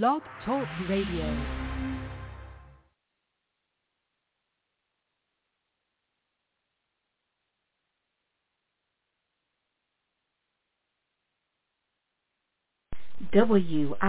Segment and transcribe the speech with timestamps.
[0.00, 1.36] Blog Talk Radio.
[13.34, 14.00] WIJSF.com.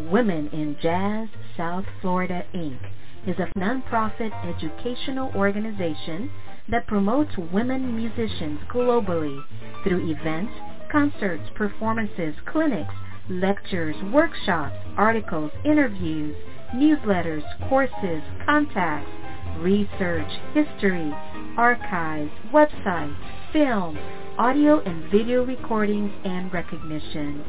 [0.00, 2.78] Women in Jazz South Florida, Inc.
[3.26, 6.30] is a nonprofit educational organization
[6.70, 9.42] that promotes women musicians globally
[9.82, 10.52] through events,
[10.90, 12.94] concerts, performances, clinics,
[13.28, 16.36] lectures, workshops, articles, interviews,
[16.74, 19.10] newsletters, courses, contacts,
[19.58, 21.12] research, history,
[21.56, 23.16] archives, websites,
[23.52, 23.98] film,
[24.38, 27.44] audio and video recordings, and recognition.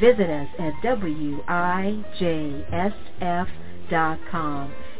[0.00, 1.44] Visit us at WIJSF.com.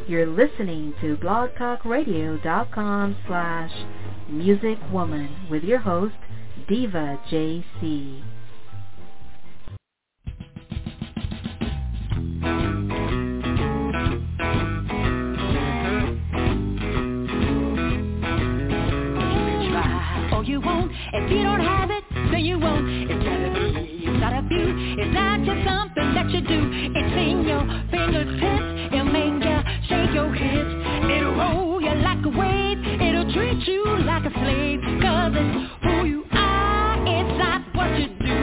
[0.07, 3.71] You're listening to blogtalkradio.com slash
[4.29, 6.15] musicwoman with your host,
[6.71, 8.23] Diva JC.
[20.31, 20.89] all you want.
[21.11, 22.87] If you don't have it, then you won't.
[22.87, 24.95] It's gotta be, it's not a view.
[24.97, 26.71] It's not just something that you do.
[26.95, 28.95] It's in your fingertips.
[28.95, 30.71] It'll make you shake your hips.
[31.11, 32.79] It'll roll you like a wave.
[32.79, 34.79] It'll treat you like a slave.
[35.01, 36.30] Cause it's who you
[37.81, 38.37] what you do.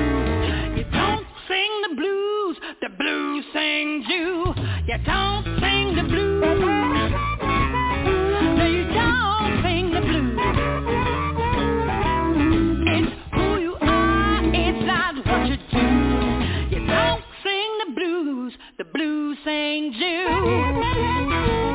[0.79, 2.57] You don't sing the blues.
[2.83, 3.45] The blues
[4.09, 4.55] you.
[4.87, 6.43] You don't sing the blues.
[8.57, 10.39] No, you don't sing the blues.
[12.95, 15.87] It's who you are, it's not what you do.
[16.75, 21.68] You don't sing the blues, the blues sings you.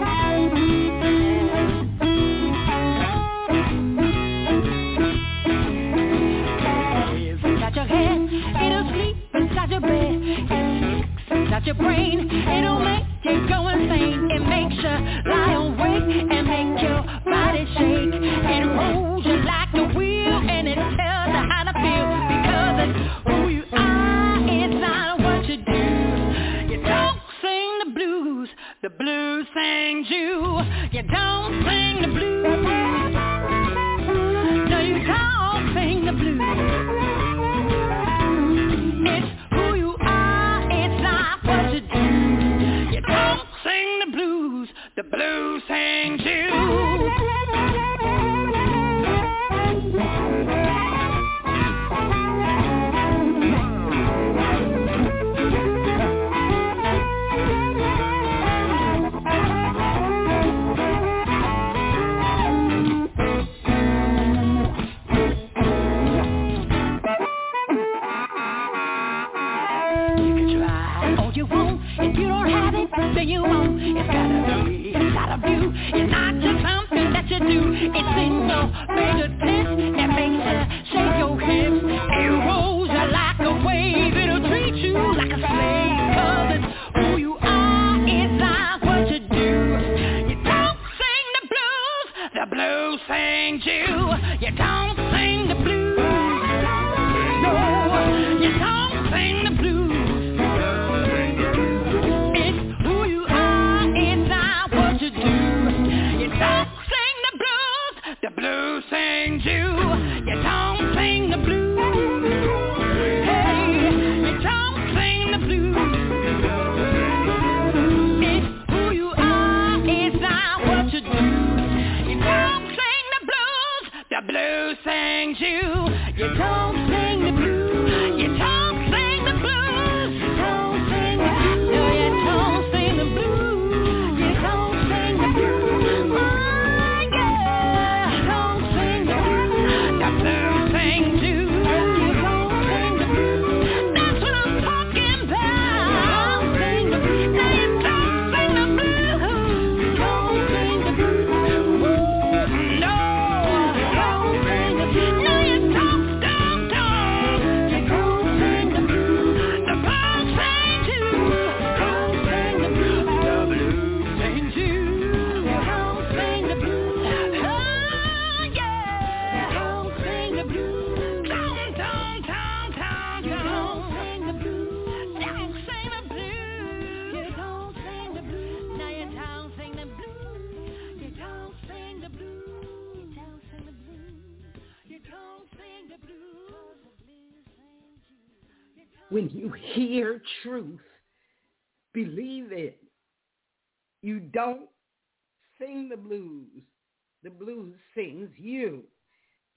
[197.96, 198.84] Sings you.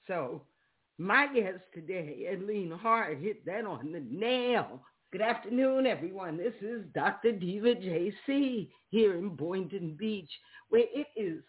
[0.07, 0.43] So
[0.99, 4.83] my guest today, Edlene Hart, hit that on the nail.
[5.13, 6.37] Good afternoon, everyone.
[6.37, 7.33] This is Dr.
[7.33, 10.31] Diva JC here in Boynton Beach,
[10.69, 11.43] where it is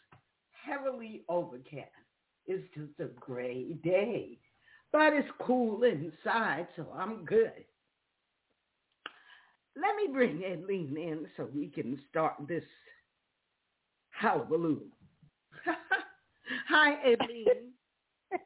[0.52, 1.92] heavily overcast.
[2.46, 4.38] It's just a gray day,
[4.92, 7.66] but it's cool inside, so I'm good.
[9.76, 12.64] Let me bring Edlene in so we can start this
[14.12, 14.82] hullabaloo.
[16.70, 17.72] Hi, Edlene.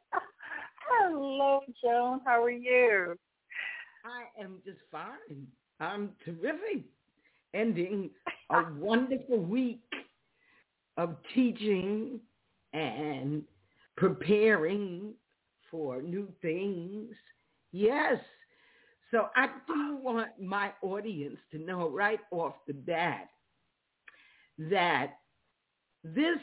[0.89, 2.21] Hello, Joan.
[2.25, 3.15] How are you?
[4.05, 5.47] I am just fine.
[5.79, 6.83] I'm terrific.
[7.53, 8.09] Ending
[8.49, 9.81] a wonderful week
[10.97, 12.19] of teaching
[12.73, 13.43] and
[13.97, 15.13] preparing
[15.69, 17.13] for new things.
[17.71, 18.17] Yes.
[19.11, 23.29] So I do want my audience to know right off the bat
[24.57, 25.17] that
[26.03, 26.39] this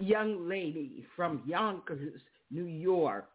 [0.00, 2.20] young lady from Yonkers,
[2.50, 3.28] New York,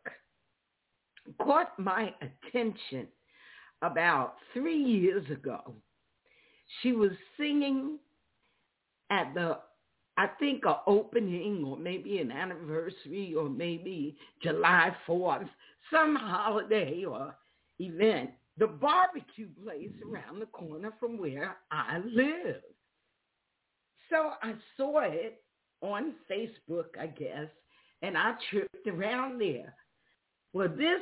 [1.41, 3.07] caught my attention
[3.81, 5.73] about three years ago.
[6.81, 7.99] She was singing
[9.09, 9.59] at the,
[10.17, 15.49] I think, a opening or maybe an anniversary or maybe July 4th,
[15.91, 17.35] some holiday or
[17.79, 22.61] event, the barbecue place around the corner from where I live.
[24.09, 25.41] So I saw it
[25.81, 27.47] on Facebook, I guess,
[28.01, 29.73] and I tripped around there.
[30.53, 31.01] Well, this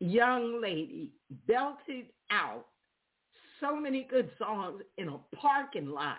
[0.00, 1.12] young lady
[1.46, 2.66] belted out
[3.60, 6.18] so many good songs in a parking lot.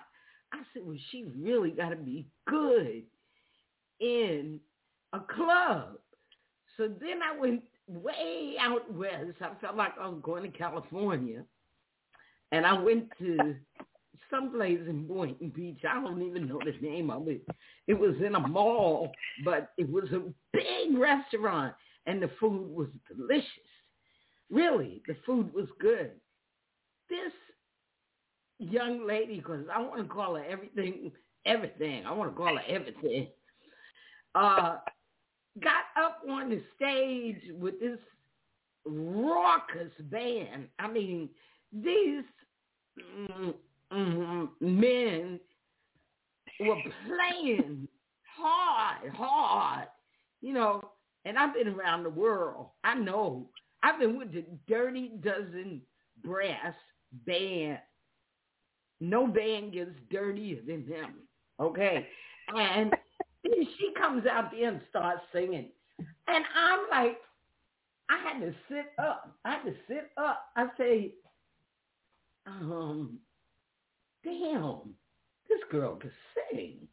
[0.53, 3.03] I said, well, she really got to be good
[3.99, 4.59] in
[5.13, 5.97] a club.
[6.77, 9.41] So then I went way out west.
[9.41, 11.43] I felt like I was going to California.
[12.51, 13.55] And I went to
[14.29, 15.81] someplace in Boynton Beach.
[15.87, 17.41] I don't even know the name of it.
[17.87, 19.11] It was in a mall,
[19.43, 20.21] but it was a
[20.53, 21.73] big restaurant
[22.05, 23.47] and the food was delicious.
[24.49, 26.11] Really, the food was good.
[27.09, 27.31] This
[28.59, 31.11] young lady, because I want to call her everything,
[31.45, 32.05] everything.
[32.05, 33.27] I want to call her everything.
[34.35, 34.77] Uh,
[35.61, 37.99] got up on the stage with this
[38.85, 40.67] raucous band.
[40.79, 41.29] I mean,
[41.71, 42.23] these
[42.99, 43.53] mm,
[43.91, 45.39] mm, men
[46.59, 47.87] were playing
[48.37, 49.87] hard, hard,
[50.41, 50.81] you know,
[51.25, 52.67] and I've been around the world.
[52.83, 53.47] I know.
[53.81, 55.81] I've been with the Dirty Dozen
[56.23, 56.73] Brass
[57.25, 57.79] Band.
[58.99, 61.15] No band gets dirtier than them.
[61.59, 62.07] Okay.
[62.55, 62.93] And
[63.45, 65.69] she comes out there and starts singing.
[65.99, 67.17] And I'm like,
[68.09, 69.35] I had to sit up.
[69.45, 70.45] I had to sit up.
[70.55, 71.13] I say,
[72.45, 73.19] um,
[74.23, 74.93] damn,
[75.53, 76.11] this girl can
[76.51, 76.87] sing.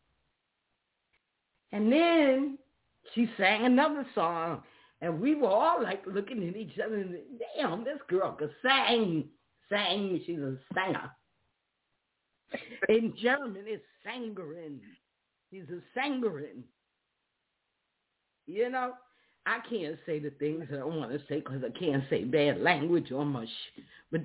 [1.73, 2.59] And then
[3.15, 4.62] she sang another song,
[5.01, 7.17] and we were all like looking at each other and
[7.57, 9.29] damn, this girl can sing.
[9.69, 11.11] Sing, she's a singer.
[12.89, 14.79] In German, it's Sängerin.
[15.51, 16.62] He's a Sängerin.
[18.47, 18.95] You know,
[19.47, 22.61] I can't say the things that I want to say because I can't say bad
[22.61, 23.49] language or much.
[24.11, 24.23] But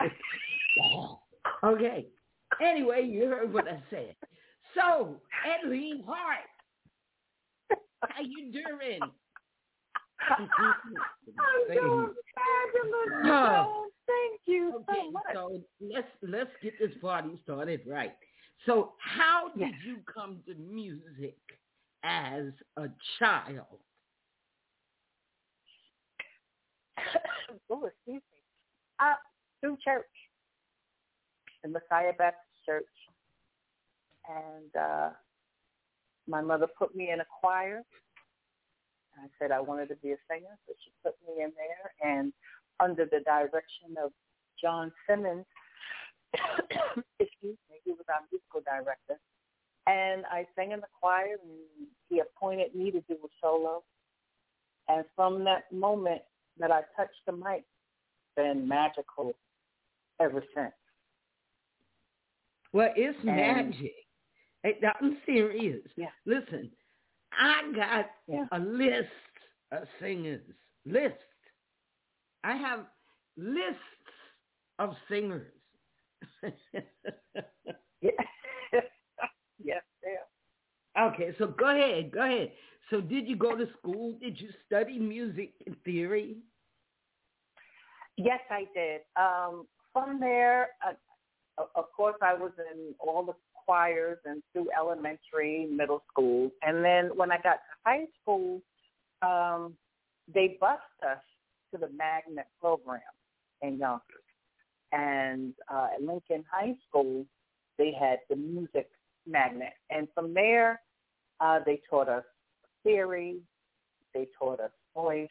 [1.63, 2.07] okay.
[2.61, 4.15] Anyway, you heard what I said.
[4.73, 6.39] So, Edlene Hart,
[8.01, 8.99] how you doing?
[10.21, 10.49] I'm
[11.73, 13.25] doing fabulous.
[13.25, 13.85] Oh.
[14.07, 15.23] Thank you okay, so much.
[15.33, 18.13] So let's let's get this party started right.
[18.65, 21.37] So how did you come to music
[22.03, 22.45] as
[22.77, 22.87] a
[23.19, 23.79] child?
[27.69, 28.39] oh, excuse me.
[28.99, 29.15] Uh,
[29.61, 30.05] through church,
[31.63, 32.85] the Messiah Baptist Church,
[34.27, 35.09] and uh,
[36.27, 37.83] my mother put me in a choir.
[39.17, 42.33] I said I wanted to be a singer, so she put me in there, and
[42.79, 44.11] under the direction of
[44.61, 45.45] John Simmons,
[47.19, 49.19] excuse me, he was our musical director,
[49.87, 53.83] and I sang in the choir, and he appointed me to do a solo.
[54.87, 56.21] And from that moment
[56.59, 57.63] that I touched the mic,
[58.35, 59.33] been magical
[60.19, 60.73] ever since.
[62.75, 63.95] Well, it's And- magic.
[64.61, 65.81] Hey, I'm serious.
[65.95, 66.11] Yeah.
[66.25, 66.69] Listen,
[67.31, 68.47] I got Yeah.
[68.51, 69.09] a list
[69.71, 70.45] of singers.
[70.83, 71.23] List.
[72.43, 72.85] I have
[73.37, 73.79] lists
[74.77, 75.53] of singers.
[78.01, 78.11] Yeah.
[79.63, 81.01] yes, yeah.
[81.07, 82.11] okay, so go ahead.
[82.11, 82.51] Go ahead.
[82.89, 84.17] So did you go to school?
[84.19, 85.53] Did you study music
[85.85, 86.37] theory?
[88.17, 89.01] Yes, I did.
[89.15, 90.93] Um, from there, uh,
[91.57, 93.33] of course, I was in all the
[93.65, 98.61] choirs and through elementary, middle school, and then when I got to high school,
[99.21, 99.75] um,
[100.33, 101.21] they bused us
[101.71, 103.01] to the magnet program
[103.61, 104.21] in Yonkers.
[104.91, 107.25] And uh, at Lincoln High School,
[107.77, 108.89] they had the music
[109.27, 109.73] magnet.
[109.89, 110.81] And from there,
[111.39, 112.23] uh, they taught us
[112.83, 113.39] theory,
[114.13, 115.27] they taught us voice,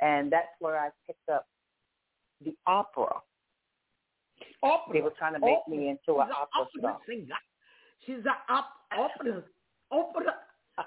[0.00, 1.46] and that's where I picked up
[2.42, 3.16] the opera.
[4.62, 4.92] Opera.
[4.92, 5.76] They were trying to make opera.
[5.76, 7.34] me into an opera opera singer.
[8.06, 9.42] She's an op- opera.
[9.90, 10.34] Opera.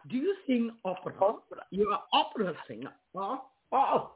[0.10, 1.13] Do you sing opera?
[1.22, 1.63] Opera.
[1.72, 2.94] You're an opera singer.
[3.15, 3.38] Huh?
[3.72, 4.12] Oh,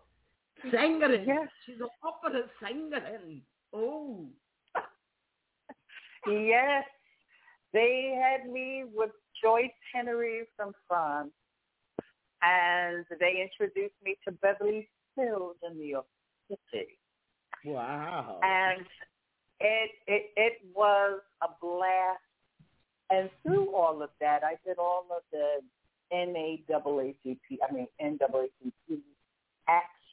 [0.71, 1.25] sängerin.
[1.25, 1.47] Yes.
[1.65, 3.41] She's an opera sängerin.
[3.73, 4.27] Oh.
[6.27, 6.83] Yes,
[7.71, 9.11] they had me with
[9.41, 11.31] Joyce Henry from France,
[12.41, 16.05] and they introduced me to Beverly Sills in New York
[16.71, 16.99] City.
[17.65, 18.39] Wow.
[18.43, 18.85] and
[19.59, 22.19] it it it was a blast.
[23.09, 25.61] And through all of that, I did all of the
[26.13, 27.37] NAACP,
[27.67, 28.99] I mean NAACP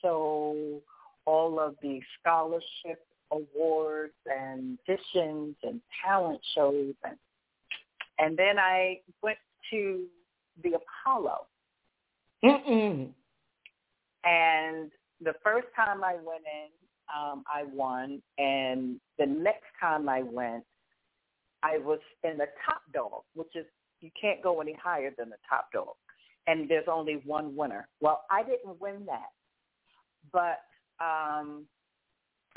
[0.00, 0.80] show,
[1.24, 7.16] all of the scholarship awards and auditions and talent shows, and
[8.18, 9.38] and then I went
[9.70, 10.04] to
[10.62, 11.46] the Apollo.
[12.44, 13.08] Mm-mm.
[14.24, 16.68] And the first time I went in,
[17.12, 20.64] um, I won, and the next time I went,
[21.62, 23.66] I was in the top dog, which is
[24.00, 25.94] you can't go any higher than the top dog,
[26.46, 27.88] and there's only one winner.
[28.00, 29.30] Well, I didn't win that,
[30.32, 30.60] but
[31.04, 31.66] um,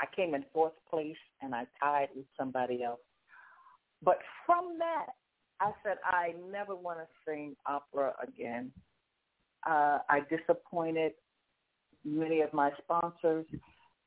[0.00, 3.00] I came in fourth place, and I tied with somebody else.
[4.02, 5.06] But from that,
[5.60, 8.70] I said I never want to sing opera again.
[9.68, 11.12] Uh, I disappointed
[12.04, 13.46] many of my sponsors,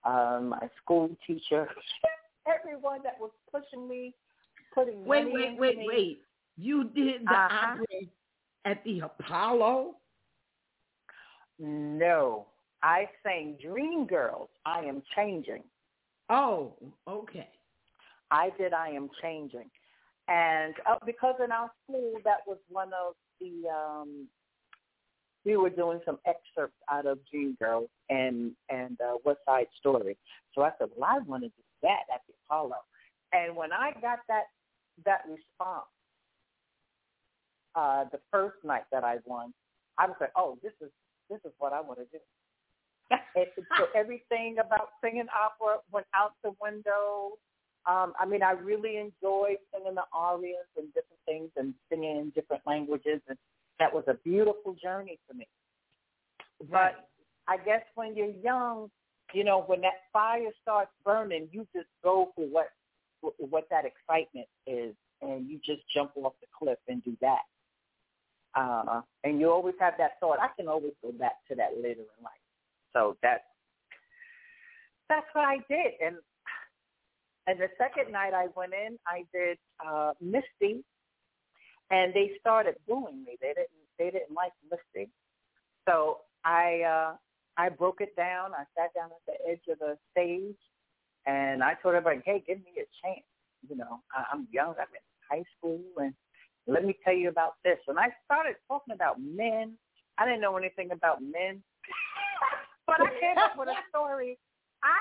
[0.03, 1.67] um, my school teacher,
[2.47, 4.13] everyone that was pushing me,
[4.73, 5.85] putting me Wait, money wait, into wait, me.
[5.87, 6.21] wait.
[6.57, 7.73] You did the Uh-huh.
[7.77, 7.85] opera
[8.65, 9.95] at the Apollo?
[11.59, 12.47] No,
[12.83, 14.49] I sang Dream Girls.
[14.65, 15.63] I am changing.
[16.29, 16.73] Oh,
[17.07, 17.49] okay.
[18.31, 18.73] I did.
[18.73, 19.69] I am changing,
[20.27, 24.27] and uh, because in our school that was one of the um,
[25.45, 30.17] we were doing some excerpts out of Dream Girls and and uh, West Side Story.
[30.53, 32.75] So I said, well, I want to do that at the Apollo.
[33.33, 34.45] And when I got that
[35.05, 35.85] that response,
[37.75, 39.53] uh, the first night that I won,
[39.97, 40.89] I was like, oh, this is
[41.29, 42.19] this is what I want to do.
[43.35, 47.37] And so everything about singing opera went out the window.
[47.89, 52.29] Um, I mean, I really enjoyed singing the arias and different things and singing in
[52.35, 53.37] different languages, and
[53.81, 55.47] that was a beautiful journey for me.
[56.69, 57.09] But
[57.47, 58.91] I guess when you're young,
[59.33, 62.67] you know, when that fire starts burning, you just go for what
[63.37, 67.41] what that excitement is, and you just jump off the cliff and do that.
[68.53, 70.37] Uh, and you always have that thought.
[70.39, 72.33] I can always go back to that later in life.
[72.93, 73.43] So that's
[75.09, 75.93] that's what I did.
[76.05, 76.17] And
[77.47, 80.83] and the second night I went in, I did uh, Misty,
[81.91, 83.37] and they started booing me.
[83.41, 83.69] They didn't
[83.99, 85.11] they didn't like Misty,
[85.87, 87.15] so I uh,
[87.57, 88.53] I broke it down.
[88.53, 90.57] I sat down at the edge of the stage,
[91.27, 93.25] and I told everybody, "Hey, give me a chance.
[93.69, 94.73] You know, I, I'm young.
[94.79, 96.13] I'm in high school, and
[96.65, 99.77] let me tell you about this." And I started talking about men.
[100.17, 101.61] I didn't know anything about men,
[102.87, 104.39] but I came up with a story.
[104.83, 104.97] I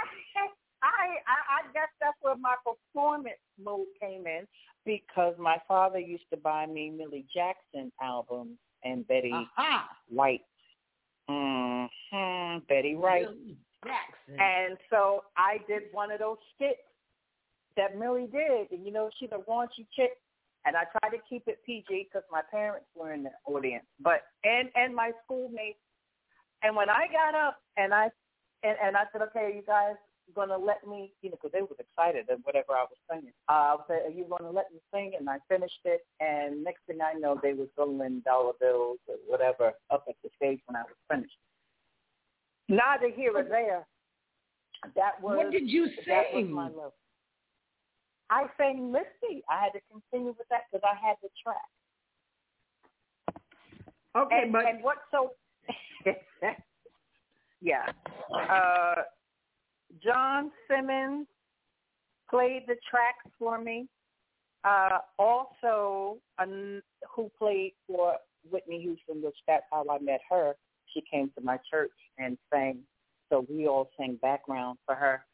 [0.83, 4.47] I, I I guess that's where my performance mode came in
[4.85, 9.89] because my father used to buy me Millie Jackson albums and Betty Aha.
[10.09, 10.45] White.
[11.29, 12.59] Mm-hmm.
[12.69, 13.23] Betty Wright.
[13.23, 14.41] Millie Jackson.
[14.41, 16.81] And so I did one of those skits
[17.77, 20.13] that Millie did, and you know she's a raunchy chick.
[20.67, 24.23] And I tried to keep it PG because my parents were in the audience, but
[24.45, 25.79] and and my schoolmates.
[26.63, 28.11] And when I got up and I
[28.63, 29.95] and, and I said, okay, you guys
[30.35, 33.33] going to let me, you know, because they was excited at whatever I was singing.
[33.49, 35.13] Uh, I said, are you going to let me sing?
[35.19, 36.07] And I finished it.
[36.21, 40.31] And next thing I know, they was throwing dollar bills or whatever up at the
[40.37, 41.37] stage when I was finished.
[42.69, 43.87] Neither here or there.
[44.95, 46.51] That was what did you sing?
[46.51, 46.93] my love.
[48.31, 49.43] I sang Misty.
[49.51, 51.57] I had to continue with that because I had the track.
[54.17, 55.33] Okay, and, but and what's so
[57.61, 57.87] yeah.
[58.35, 59.03] Uh,
[60.03, 61.27] John Simmons
[62.29, 63.89] played the tracks for me.
[64.63, 66.83] Uh, also, um,
[67.15, 68.17] who played for
[68.51, 70.55] Whitney Houston, which that's how I met her.
[70.93, 72.81] She came to my church and sang.
[73.31, 75.25] So we all sang background for her.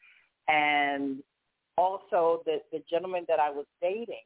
[0.47, 1.23] And
[1.77, 4.25] also the the gentleman that I was dating,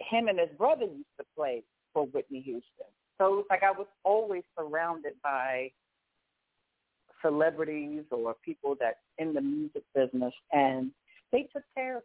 [0.00, 2.90] him and his brother used to play for Whitney Houston.
[3.18, 5.70] So it was like I was always surrounded by
[7.22, 10.90] celebrities or people that in the music business, and
[11.32, 12.02] they took care of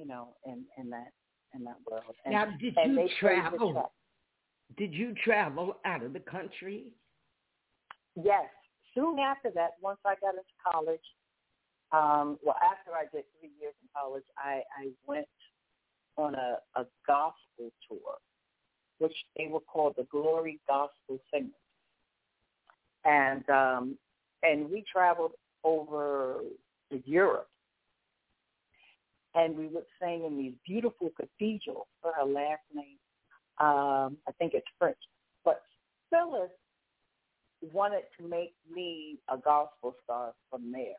[0.00, 1.12] you know, in in that
[1.54, 2.14] in that world.
[2.24, 3.92] And, now, did and you they played the travel?
[4.78, 6.84] Did you travel out of the country?
[8.16, 8.46] Yes.
[8.94, 11.00] Soon after that, once I got into college,
[11.92, 15.26] um, well, after I did three years in college, I, I went
[16.16, 18.18] on a, a gospel tour,
[18.98, 21.52] which they were called the Glory Gospel Singers,
[23.04, 23.98] and um,
[24.42, 25.32] and we traveled
[25.64, 26.36] over
[26.90, 27.48] to Europe,
[29.34, 31.86] and we would sing in these beautiful cathedrals.
[32.02, 32.98] For her last name,
[33.58, 34.98] um, I think it's French,
[35.44, 35.62] but
[36.10, 36.50] Phyllis
[37.72, 40.96] wanted to make me a gospel star from there.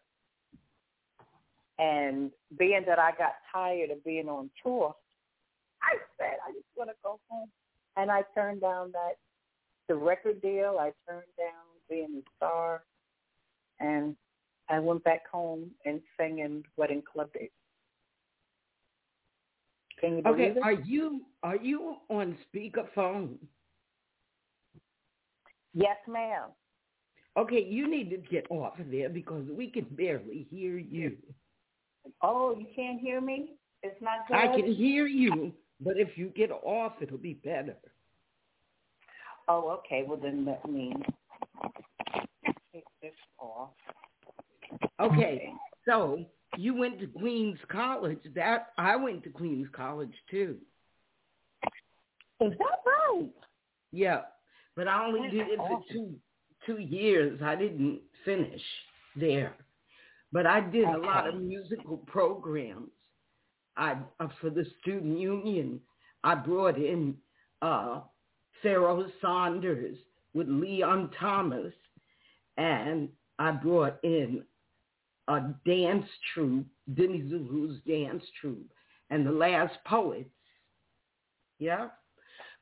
[1.80, 2.30] And
[2.60, 4.96] being that I got tired of being on tour,
[5.82, 7.50] I said I just want to go home.
[7.98, 9.16] And I turned down that
[9.88, 10.78] the record deal.
[10.80, 12.84] I turned down being a star,
[13.80, 14.16] and
[14.70, 17.50] I went back home and sang in wedding club days.
[20.00, 20.64] Can you believe Okay, it?
[20.64, 23.36] are you are you on speakerphone?
[25.74, 26.50] Yes, ma'am.
[27.38, 31.18] Okay, you need to get off of there because we can barely hear you.
[32.22, 33.54] Oh, you can't hear me?
[33.84, 34.38] It's not good.
[34.38, 37.78] I can hear you, but if you get off, it'll be better.
[39.48, 40.04] Oh, okay.
[40.08, 40.94] Well, then let me
[42.74, 43.70] take this off.
[45.00, 45.52] Okay,
[45.86, 46.26] so
[46.58, 48.20] you went to Queens College.
[48.36, 50.58] That I went to Queens College too.
[52.40, 53.30] Is that right?
[53.92, 54.22] Yeah,
[54.76, 56.16] but I only That's did it for two
[56.66, 57.42] two years.
[57.44, 58.62] I didn't finish
[59.16, 59.56] there,
[60.32, 62.90] but I did a lot of musical programs.
[63.78, 65.80] I uh, for the student union.
[66.24, 67.16] I brought in
[67.64, 68.02] uh,
[68.62, 69.98] Pharoah Sanders
[70.36, 71.74] with Leon Thomas,
[72.62, 74.44] and I brought in
[75.28, 78.72] a dance troupe, Denny Zulu's dance troupe,
[79.10, 80.30] and the Last Poets.
[81.60, 81.88] Yeah,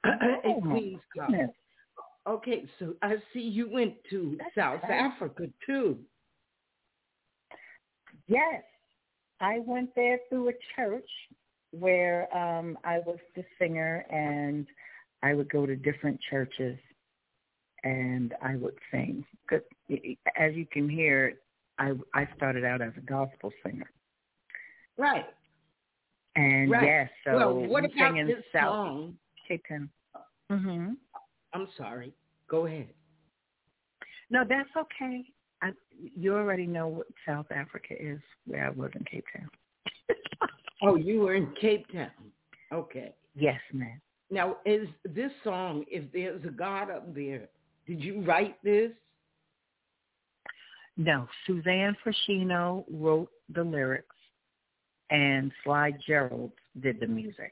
[0.06, 1.50] Oh, Queens College.
[2.28, 4.84] Okay, so I see you went to That's South.
[4.90, 5.98] Africa too.
[8.28, 8.64] Yes.
[9.42, 11.10] I went there through a church
[11.72, 14.68] where um I was the singer and
[15.24, 16.78] I would go to different churches
[17.84, 19.26] and I would sing.
[19.48, 19.62] 'Cause
[20.36, 21.40] As you can hear,
[21.78, 23.90] I I started out as a gospel singer.
[24.98, 25.26] Right.
[26.36, 26.84] And Right.
[26.84, 29.20] yes, so well, what we about this South song?
[29.48, 29.90] Cape Town.
[30.50, 30.98] Mhm.
[31.54, 32.14] I'm sorry.
[32.48, 32.94] Go ahead.
[34.30, 35.26] No, that's okay.
[35.62, 39.50] I, you already know what South Africa is, where I was in Cape Town.
[40.82, 42.32] Oh, you were in Cape Town.
[42.72, 43.14] Okay.
[43.36, 44.00] yes, ma'am.
[44.30, 47.50] Now, is this song, If There's a God Up There,
[47.90, 48.92] did you write this?
[50.96, 54.16] No, Suzanne Frashino wrote the lyrics,
[55.10, 57.52] and Sly Gerald did the music.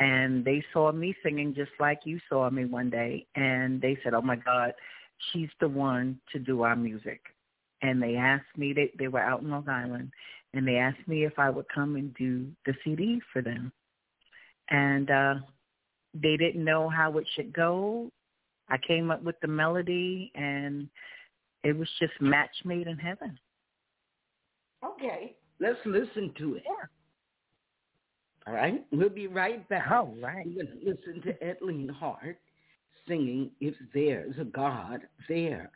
[0.00, 4.12] And they saw me singing just like you saw me one day, and they said,
[4.12, 4.74] "Oh my God,
[5.30, 7.20] she's the one to do our music."
[7.82, 8.72] And they asked me.
[8.72, 10.10] They they were out in Long Island,
[10.52, 13.70] and they asked me if I would come and do the CD for them.
[14.70, 15.34] And uh
[16.12, 18.10] they didn't know how it should go.
[18.68, 20.88] I came up with the melody, and
[21.62, 23.38] it was just match made in heaven.
[24.84, 25.34] Okay.
[25.60, 26.62] Let's listen to it.
[26.66, 26.86] Yeah.
[28.46, 28.84] All right.
[28.92, 29.90] We'll be right back.
[29.90, 30.46] All right.
[30.46, 32.38] We're going to listen to Edlene Hart
[33.08, 35.70] singing If There's a God There.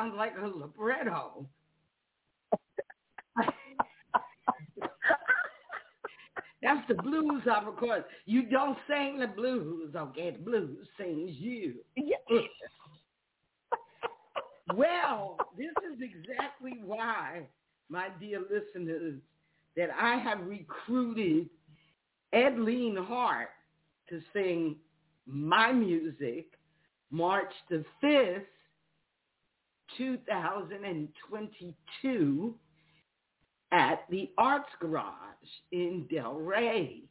[0.00, 1.46] Sounds like a libretto.
[6.62, 8.04] That's the blues opera course.
[8.24, 10.30] You don't sing the blues, okay?
[10.30, 11.74] The blues sings you.
[14.74, 17.42] well, this is exactly why,
[17.90, 19.20] my dear listeners,
[19.76, 21.50] that I have recruited
[22.34, 23.50] Edlene Hart
[24.08, 24.76] to sing
[25.26, 26.46] my music
[27.10, 28.44] March the 5th,
[29.96, 32.54] 2022
[33.72, 35.06] at the Arts Garage
[35.72, 37.02] in Delray.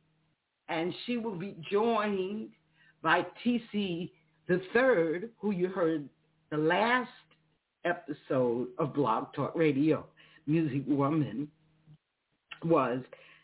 [0.68, 2.50] And she will be joined
[3.02, 4.12] by TC
[4.48, 6.10] the third, who you heard
[6.52, 7.10] the last
[7.86, 10.06] episode of Blog Talk Radio,
[10.48, 11.48] Music Woman,
[12.64, 13.00] was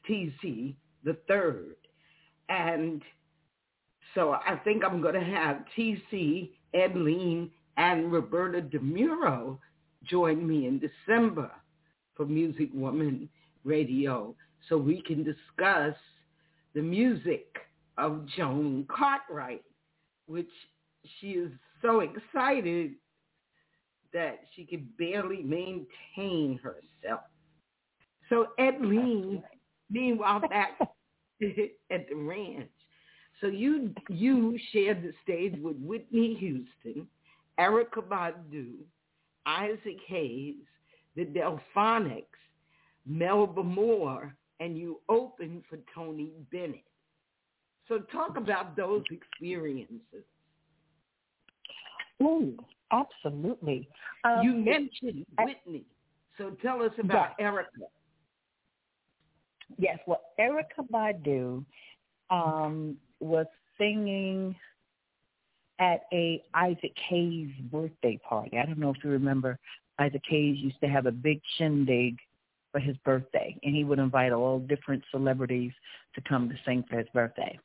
[0.10, 1.76] TC the third.
[2.50, 3.02] And
[4.14, 9.58] so I think I'm going to have TC, Edlene, and Roberta DeMuro
[10.04, 11.52] join me in December
[12.16, 13.30] for Music Woman
[13.64, 14.36] Radio
[14.70, 15.96] so we can discuss
[16.74, 17.46] the music
[17.98, 19.64] of Joan Cartwright,
[20.28, 20.50] which
[21.20, 22.94] she is so excited
[24.14, 27.22] that she can barely maintain herself.
[28.30, 29.44] So Edlene,
[29.90, 32.70] meanwhile back at the ranch.
[33.42, 37.08] So you you shared the stage with Whitney Houston,
[37.60, 38.72] Erykah Badu,
[39.46, 40.56] Isaac Hayes,
[41.16, 42.24] the Delphonics,
[43.06, 46.84] Melba Moore, and you opened for Tony Bennett.
[47.88, 50.24] So talk about those experiences.
[52.22, 52.58] Ooh,
[52.92, 53.88] absolutely.
[54.24, 55.84] Um, you mentioned Whitney,
[56.38, 57.48] so tell us about yes.
[57.48, 57.88] Erykah.
[59.78, 61.66] Yes, well, Erykah Badu
[62.30, 63.46] um, was
[63.78, 64.56] singing
[65.80, 68.58] at a Isaac Hayes birthday party.
[68.58, 69.60] I don't know if you remember,
[70.00, 72.18] Isaac Hayes used to have a big shindig
[72.72, 75.72] for his birthday, and he would invite all different celebrities
[76.16, 77.58] to come to sing for his birthday.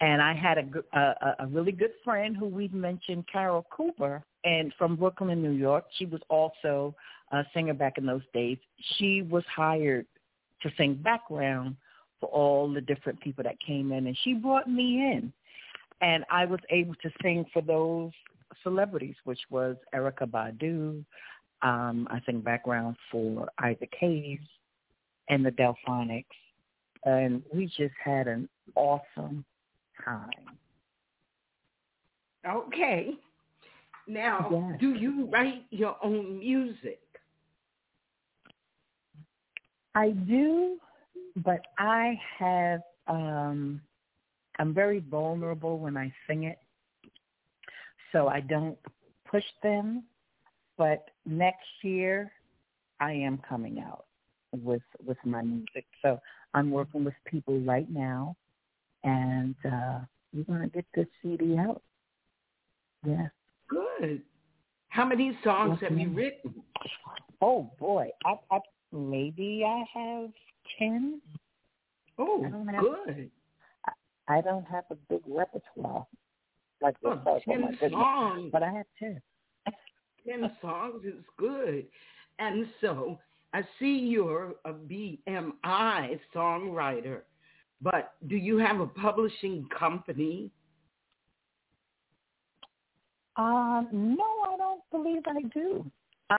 [0.00, 4.72] And I had a, a, a really good friend who we've mentioned, Carol Cooper, and
[4.76, 5.84] from Brooklyn, New York.
[5.96, 6.94] She was also
[7.30, 8.58] a singer back in those days.
[8.98, 10.06] She was hired
[10.62, 11.76] to sing background
[12.20, 15.32] for all the different people that came in, and she brought me in,
[16.02, 18.10] and I was able to sing for those
[18.62, 21.04] celebrities, which was Erykah Badu.
[21.62, 24.40] Um, I sang background for Isaac Hayes
[25.28, 26.24] and the Delphonics,
[27.04, 29.44] and we just had an awesome
[30.04, 30.58] time.
[32.46, 33.10] Okay.
[34.08, 34.80] Now, Yes.
[34.80, 36.98] do you write your own music?
[39.94, 40.80] I do,
[41.36, 43.80] but I have um
[44.58, 46.58] I'm very vulnerable when I sing it.
[48.12, 48.78] So I don't
[49.28, 50.04] push them,
[50.76, 52.30] but next year
[53.00, 54.04] I am coming out
[54.52, 55.86] with with my music.
[56.02, 56.20] So
[56.54, 58.36] I'm working with people right now
[59.04, 60.00] and uh
[60.34, 61.82] we're gonna get this CD out.
[63.06, 63.30] Yes.
[63.68, 64.22] Good.
[64.88, 66.54] How many songs Yes, have you written?
[67.40, 68.10] Oh boy.
[68.26, 68.58] I, I
[68.92, 70.30] maybe I have
[70.78, 71.20] ten.
[72.18, 73.30] Oh, I have- good.
[74.28, 76.06] I don't have a big repertoire
[76.80, 77.42] like Oh, yourself.
[77.46, 77.90] Oh, my ten goodness.
[77.90, 78.50] songs.
[78.52, 79.20] But I have ten.
[80.26, 81.86] Ten songs is good.
[82.38, 83.18] And so
[83.52, 87.22] I see you're a BMI songwriter,
[87.80, 90.50] but do you have a publishing company?
[93.36, 95.90] Um, no, I don't believe I do.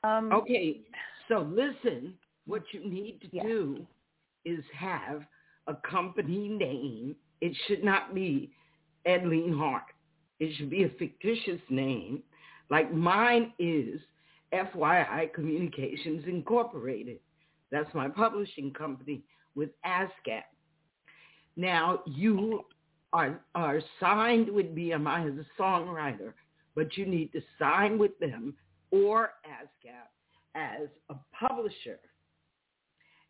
[0.03, 0.81] Um, Okay,
[1.27, 3.43] so listen, what you need to Yeah.
[3.43, 3.87] do
[4.45, 5.25] is have
[5.67, 7.15] a company name.
[7.43, 8.51] It should not be
[9.05, 9.83] Edlene Hart.
[10.39, 12.23] It should be a fictitious name.
[12.69, 13.99] Like mine is
[14.53, 17.19] FYI Communications Incorporated.
[17.69, 19.23] That's my publishing company
[19.55, 20.43] with ASCAP.
[21.57, 22.61] Now you
[23.11, 26.31] are, are signed with BMI as a songwriter,
[26.75, 28.55] but you need to sign with them
[28.89, 30.07] or ASCAP
[30.55, 31.99] as a publisher.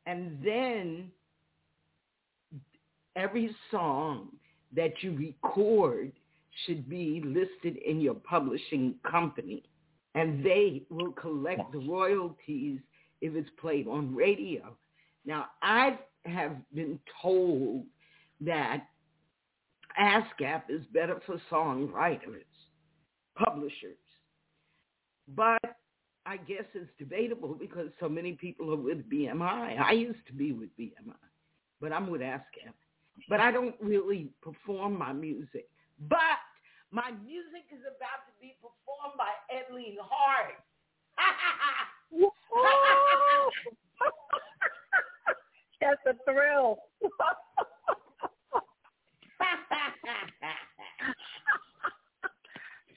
[0.05, 1.09] And then
[3.15, 4.29] every song
[4.75, 6.11] that you record
[6.65, 9.63] should be listed in your publishing company.
[10.15, 12.79] And they will collect the royalties
[13.21, 14.75] if it's played on radio.
[15.25, 17.85] Now, I have been told
[18.41, 18.85] that
[19.99, 22.45] ASCAP is better for songwriters,
[23.35, 23.97] publishers.
[25.35, 25.61] But
[26.25, 29.79] I guess it's debatable because so many people are with BMI.
[29.79, 31.15] I used to be with BMI,
[31.81, 32.73] but I'm with ASCAP.
[33.29, 35.69] But I don't really perform my music.
[36.09, 36.39] But
[36.93, 40.61] My music is about to be performed by Edlene Hart.
[45.81, 46.77] That's a thrill.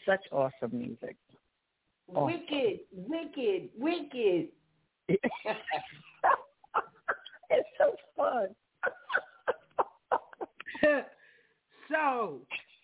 [0.04, 1.16] Such awesome music.
[2.14, 2.26] Awesome.
[2.26, 4.48] Wicked, wicked, wicked.
[5.08, 5.24] it's
[7.78, 8.54] so fun.
[11.90, 12.40] so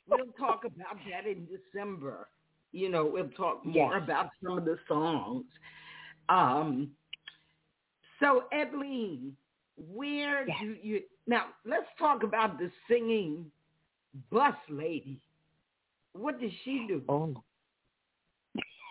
[0.09, 2.29] we'll talk about that in December.
[2.73, 4.03] You know, we'll talk more Yes.
[4.05, 5.45] about some of the songs.
[6.29, 6.91] Um,
[8.21, 9.33] so Edlene,
[9.77, 10.57] where Yes.
[10.61, 11.47] do you now?
[11.65, 13.51] Let's talk about the singing
[14.31, 15.21] bus lady.
[16.13, 17.03] What does she do?
[17.09, 17.43] Oh.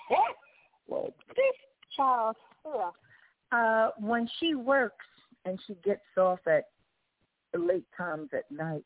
[0.87, 1.55] well, this
[1.95, 2.91] child here,
[3.51, 5.05] uh, when she works
[5.45, 6.65] and she gets off at
[7.59, 8.83] late times at night,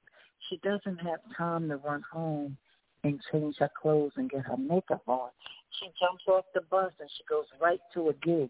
[0.49, 2.57] she doesn't have time to run home
[3.03, 5.29] and change her clothes and get her makeup on.
[5.79, 8.49] She jumps off the bus and she goes right to a gig.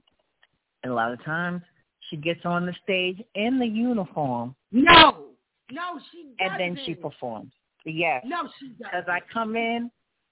[0.83, 1.61] And a lot of times
[2.09, 5.25] she gets on the stage in the uniform No,
[5.71, 6.39] no, she doesn't.
[6.39, 7.51] and then she performs.
[7.85, 8.23] Yes.
[8.25, 8.77] No, she doesn't.
[8.79, 9.91] because I come in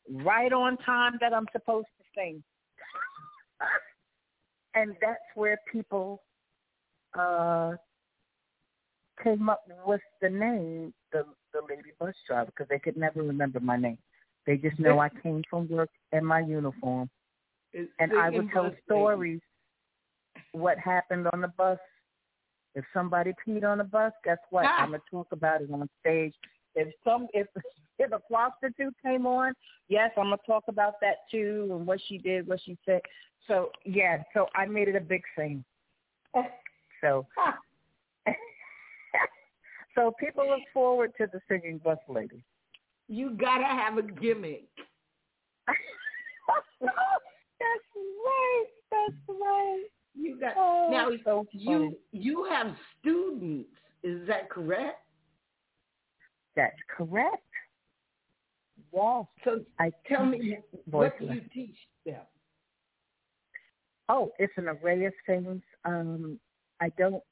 [0.10, 2.44] right on time that I'm supposed to sing.
[4.76, 6.22] and that's where people
[7.18, 7.74] uh
[9.22, 13.60] came up with the name, the the lady bus driver, because they could never remember
[13.60, 13.98] my name.
[14.46, 17.10] They just know I came from work in my uniform,
[17.72, 19.40] It's and I would tell stories
[20.52, 21.78] what happened on the bus.
[22.76, 24.66] If somebody peed on the bus, guess what?
[24.66, 24.84] Ah.
[24.84, 26.34] I'm gonna talk about it on stage.
[26.76, 27.48] If some if
[28.00, 29.54] if a prostitute came on,
[29.90, 33.02] yes, I'm gonna talk about that too and what she did, what she said.
[33.48, 35.64] So yeah, so I made it a big thing.
[37.02, 37.28] So.
[39.96, 42.44] So people look forward to the singing bus lady.
[43.08, 44.68] You gotta have a gimmick.
[46.82, 46.94] That's
[47.96, 48.66] right.
[48.92, 49.86] That's right.
[50.16, 51.10] You got Oh, now.
[51.24, 53.70] so You you have students.
[54.04, 55.00] Is that correct?
[56.56, 57.44] That's correct.
[58.94, 59.26] Yes.
[59.44, 61.76] So I tell me, what do you teach
[62.06, 62.22] them?
[64.10, 65.62] Oh, it's an array of things.
[65.86, 66.40] Um,
[66.82, 67.24] I don't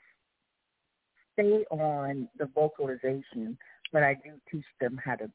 [1.33, 3.57] stay on the vocalization,
[3.91, 5.29] but I do teach them how to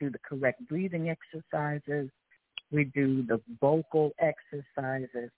[0.00, 2.10] do the correct breathing exercises.
[2.70, 5.30] We do the vocal exercises,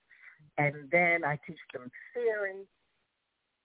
[0.58, 2.64] and then I teach them theory,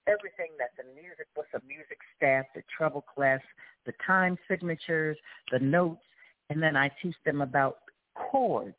[0.07, 3.41] everything that's in music, what's a music staff, the treble clef,
[3.85, 5.17] the time signatures,
[5.51, 6.01] the notes,
[6.49, 7.77] and then I teach them about
[8.15, 8.75] chords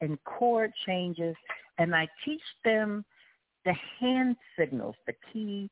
[0.00, 1.36] and chord changes
[1.78, 3.04] and I teach them
[3.64, 5.70] the hand signals, the key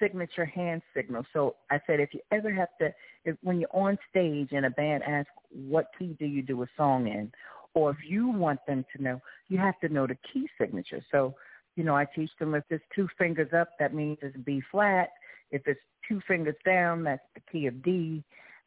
[0.00, 1.26] signature hand signals.
[1.32, 2.92] So I said, if you ever have to,
[3.24, 6.66] if, when you're on stage and a band asks, what key do you do a
[6.76, 7.32] song in?
[7.74, 11.04] Or if you want them to know, you have to know the key signature.
[11.10, 11.34] So,
[11.76, 15.10] you know, I teach them if it's two fingers up, that means it's B flat.
[15.50, 18.24] If it's two fingers down, that's the key of D.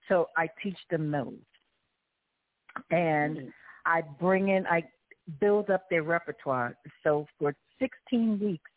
[0.08, 1.34] So I teach them those.
[2.92, 3.52] And
[3.86, 4.84] I bring in, I
[5.40, 6.76] build up their repertoire.
[7.04, 8.72] So for 16 weeks,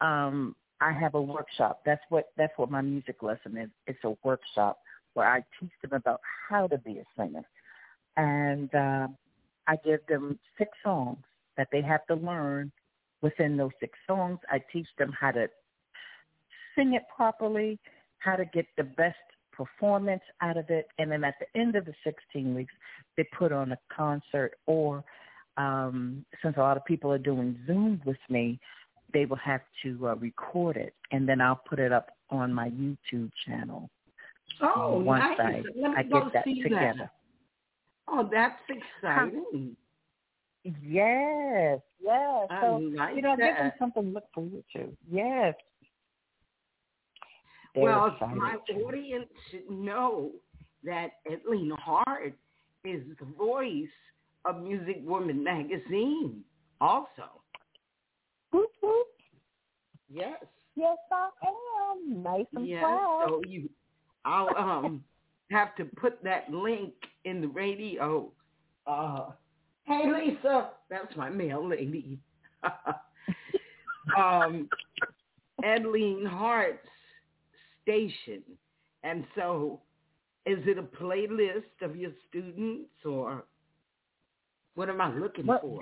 [0.00, 1.82] um, I have a workshop.
[1.86, 3.70] That's what that's what my music lesson is.
[3.86, 4.80] It's a workshop
[5.14, 7.44] where I teach them about how to be a singer,
[8.16, 9.06] and uh,
[9.68, 11.18] I give them six songs
[11.56, 12.72] that they have to learn.
[13.20, 15.46] Within those six songs, I teach them how to
[16.74, 17.78] sing it properly,
[18.18, 19.14] how to get the best
[19.52, 22.74] performance out of it, and then at the end of the 16 weeks,
[23.16, 25.04] they put on a concert or
[25.56, 28.58] um, since a lot of people are doing Zoom with me,
[29.12, 32.70] they will have to uh, record it, and then I'll put it up on my
[32.70, 33.90] YouTube channel.
[34.60, 35.62] Oh, once nice.
[35.96, 36.94] I, I go get that see together.
[36.98, 37.10] that.
[38.08, 39.76] Oh, that's exciting.
[40.64, 42.46] Yes, yes.
[42.50, 44.96] I So like you know, give them something to look forward to.
[45.10, 45.54] Yes.
[47.74, 48.74] They're well, my too.
[48.74, 50.30] audience should know
[50.84, 52.34] that Edlene Hart
[52.84, 53.88] is the voice
[54.44, 56.42] of Music Woman magazine
[56.80, 57.41] also.
[60.12, 60.42] Yes.
[60.76, 61.28] Yes, I
[61.92, 62.22] am.
[62.22, 62.82] Nice and Yes.
[62.82, 63.24] proud.
[63.26, 63.68] So you
[64.24, 65.02] I'll um
[65.50, 66.92] have to put that link
[67.24, 68.30] in the radio.
[68.86, 69.30] Uh
[69.84, 72.18] hey Lisa, that's my mail lady.
[74.16, 74.68] um
[75.64, 76.88] Edlene Hart's
[77.82, 78.42] station.
[79.04, 79.80] And so
[80.46, 83.44] is it a playlist of your students or
[84.74, 85.80] what am I looking Well, for?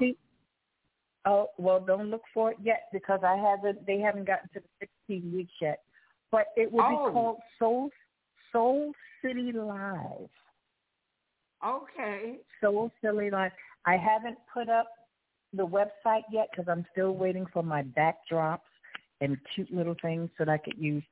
[1.25, 3.87] Oh well, don't look for it yet because I haven't.
[3.87, 5.81] They haven't gotten to the 16 weeks yet.
[6.31, 7.07] But it will Oh.
[7.09, 7.91] be called Soul
[8.53, 8.93] Soul
[9.23, 10.31] City Live.
[11.65, 12.39] Okay.
[12.61, 13.53] Soul City Live.
[13.85, 14.89] I haven't put up
[15.53, 18.61] the website yet because I'm still waiting for my backdrops
[19.21, 21.03] and cute little things that I could use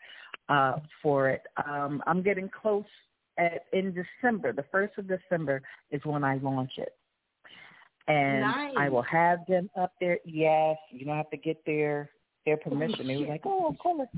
[0.49, 1.43] uh, for it.
[1.67, 2.85] Um, I'm getting close.
[3.39, 6.98] At, in December, the first of December is when I launch it,
[8.09, 8.75] and nice.
[8.77, 10.19] I will have them up there.
[10.25, 12.11] Yes, you don't have to get their
[12.45, 13.03] their oh, permission.
[13.03, 14.09] Oh, they were like, "Oh, of course."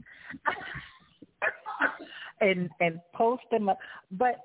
[2.41, 3.79] and and post them up.
[4.13, 4.37] But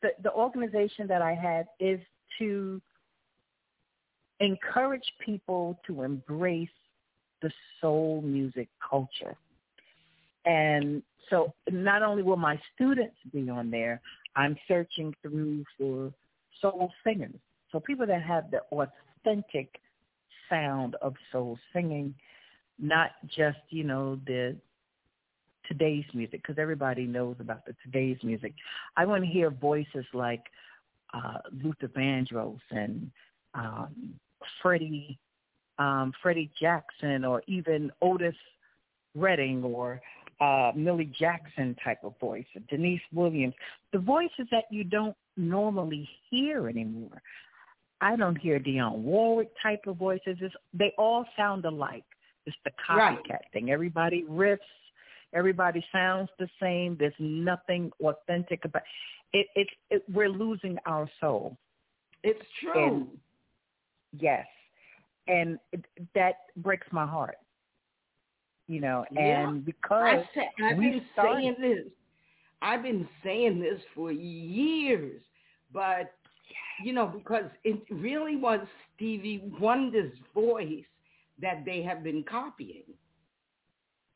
[0.00, 2.00] the the organization that I have is
[2.38, 2.80] to
[4.40, 6.68] encourage people to embrace
[7.42, 9.36] the soul music culture.
[10.46, 14.00] And so not only will my students be on there,
[14.36, 16.12] I'm searching through for
[16.60, 17.40] soul singers.
[17.74, 19.80] So people that have the authentic
[20.48, 22.14] sound of soul singing,
[22.78, 24.54] not just, you know, the
[25.66, 28.54] today's music, because everybody knows about the today's music.
[28.96, 30.44] I want to hear voices like
[31.12, 33.10] uh, Luther Vandross and
[33.54, 34.14] um,
[34.62, 35.18] Freddie
[35.80, 38.36] um, Freddie Jackson or even Otis
[39.16, 40.00] Redding or
[40.40, 43.54] uh, Millie Jackson type of voice, Deniece Williams,
[43.92, 47.20] the voices that you don't normally hear anymore.
[48.04, 50.36] I don't hear Dionne Warwick type of voices.
[50.40, 52.04] It's, they all sound alike.
[52.46, 53.40] It's the copycat Right.
[53.52, 53.70] thing.
[53.70, 54.58] Everybody riffs.
[55.32, 56.96] Everybody sounds the same.
[56.98, 58.82] There's nothing authentic about
[59.32, 59.46] it.
[59.56, 61.56] It, it we're losing our soul.
[62.22, 62.86] It's true.
[62.86, 63.06] And
[64.20, 64.46] Yes,
[65.26, 65.84] and it,
[66.14, 67.38] that breaks my heart.
[68.68, 69.48] You know, Yeah.
[69.48, 71.92] and because I say, I've been started- saying this.
[72.62, 75.20] I've been saying this for years,
[75.72, 76.12] but
[76.82, 78.60] you know, because it really was
[78.94, 80.84] Stevie Wonder's voice
[81.40, 82.84] that they have been copying.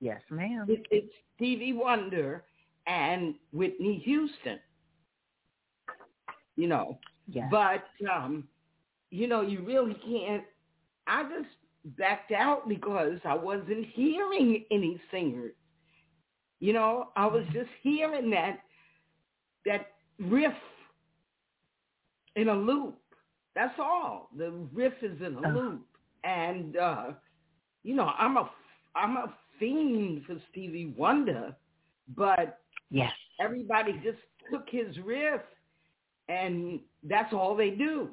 [0.00, 0.68] yes, ma'am.
[0.68, 2.44] It, it's Stevie Wonder
[2.86, 4.58] and Whitney Houston.
[6.56, 7.50] You know, Yes.
[7.50, 8.48] but um,
[9.10, 10.44] you know, you really can't.
[11.06, 15.54] I just backed out because I wasn't hearing any singers.
[16.60, 18.60] You know, I was just hearing that
[19.64, 19.86] that
[20.18, 20.52] riff
[22.38, 22.96] in a loop.
[23.54, 24.30] That's all.
[24.36, 25.84] The riff is in a loop,
[26.22, 27.04] and uh,
[27.82, 28.48] you know, I'm a
[28.94, 31.54] I'm a fiend for Stevie Wonder,
[32.16, 32.60] but
[32.90, 33.10] yes.
[33.40, 34.18] everybody just
[34.50, 35.40] took his riff,
[36.28, 38.08] and that's all they do.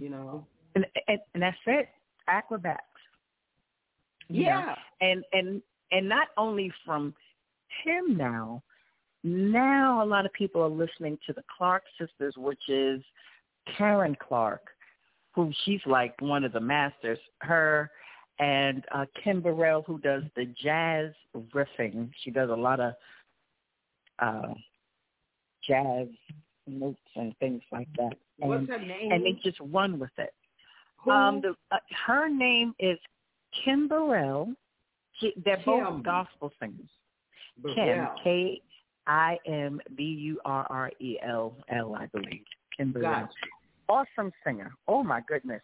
[0.00, 0.46] You know.
[0.74, 1.88] And, and and that's it.
[2.28, 2.80] Acrobats.
[4.28, 4.48] You know?
[4.48, 4.74] Yeah.
[5.02, 7.14] And and and not only from
[7.84, 8.62] him now.
[9.26, 13.02] Now a lot of people are listening to the Clark sisters, which is
[13.76, 14.62] Karen Clark,
[15.34, 17.18] who she's like one of the masters.
[17.40, 17.90] Her
[18.38, 21.10] and uh, Kim Burrell, who does the jazz
[21.52, 22.10] riffing.
[22.22, 22.92] She does a lot of
[24.20, 24.54] uh,
[25.66, 26.06] jazz
[26.68, 28.12] notes and things like that.
[28.40, 29.10] And, What's her name?
[29.10, 30.34] and they just run with it.
[30.98, 31.10] Who?
[31.10, 32.98] Um, the, uh, her name is
[33.64, 34.52] Kim Burrell.
[35.18, 35.64] She, they're Kim.
[35.64, 36.86] both gospel singers.
[37.74, 38.14] Kim, Burrell.
[38.22, 38.60] K
[39.06, 42.44] I M B U R R E L L, I believe.
[42.76, 43.28] Kim Burrell.
[43.88, 44.06] Gotcha.
[44.18, 44.72] Awesome singer.
[44.88, 45.62] Oh my goodness.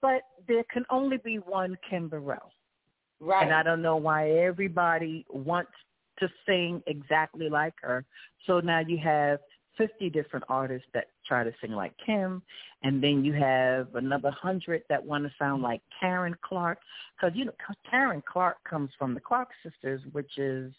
[0.00, 2.52] But there can only be one Kim Burrell.
[3.20, 3.44] Right.
[3.44, 5.72] And I don't know why everybody wants
[6.18, 8.04] to sing exactly like her.
[8.46, 9.40] So now you have
[9.76, 12.42] 50 different artists that try to sing like Kim,
[12.82, 16.78] and then you have another 100 that want to sound like Karen Clark.
[17.16, 17.52] Because, you know,
[17.90, 20.72] Karen Clark comes from the Clark sisters, which is,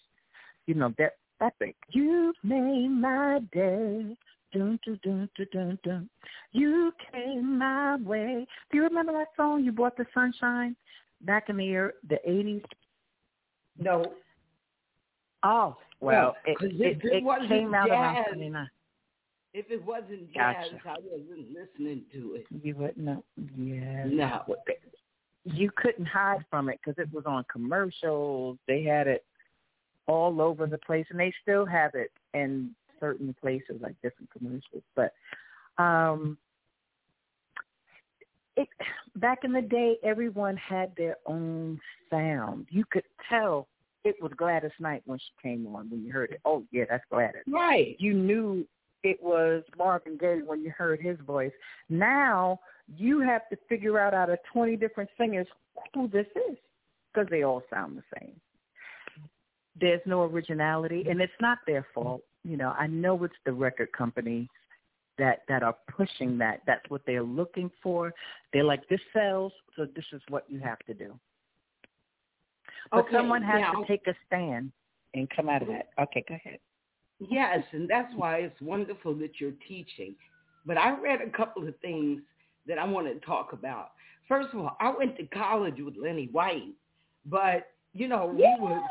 [0.65, 1.73] you know, that, that thing.
[1.89, 4.15] You made my day.
[4.53, 6.09] Dun, dun, dun, dun, dun, dun.
[6.53, 8.47] You came my way.
[8.71, 10.75] Do you remember that song, You Brought the Sunshine?
[11.21, 12.63] Back in the year, the 80s?
[13.79, 14.13] no.
[15.43, 18.69] Oh, well, No, it, it, it it came out around jazz- 79.
[19.53, 20.69] If it wasn't Gotcha.
[20.71, 22.45] jazz, I wasn't listening to it.
[22.63, 23.23] You wouldn't know.
[23.55, 24.05] Yeah.
[24.07, 24.43] No.
[25.43, 28.57] You couldn't hide from it because it was on commercials.
[28.67, 29.25] They had it
[30.07, 34.83] all over the place, and they still have it in certain places, like different commercials.
[34.95, 35.13] But
[35.77, 36.37] um,
[38.55, 38.67] it
[39.15, 41.79] back in the day, everyone had their own
[42.09, 42.67] sound.
[42.69, 43.67] You could tell
[44.03, 46.41] it was Gladys Knight when she came on when you heard it.
[46.45, 47.95] Oh yeah, that's Gladys Right.
[47.99, 48.65] you knew
[49.03, 51.51] it was Marvin Gaye when you heard his voice.
[51.89, 52.59] Now
[52.97, 55.47] you have to figure out out of 20 different singers
[55.93, 56.57] who this is
[57.13, 58.33] because they all sound the same.
[59.79, 62.21] There's no originality, and it's not their fault.
[62.43, 64.47] You know, I know it's the record companies
[65.17, 66.61] that that are pushing that.
[66.65, 68.13] That's what they're looking for.
[68.53, 71.19] They're like, this sells, so this is what you have to do.
[72.91, 74.71] But Okay, someone has now- to take a stand
[75.13, 75.89] and come out of that.
[75.99, 76.59] Okay, go ahead.
[77.19, 80.15] Yes, and that's why it's wonderful that you're teaching.
[80.65, 82.21] But I read a couple of things
[82.67, 83.93] that I want to talk about.
[84.27, 86.73] First of all, I went to college with Lenny White,
[87.25, 88.57] but you know we yeah.
[88.59, 88.81] were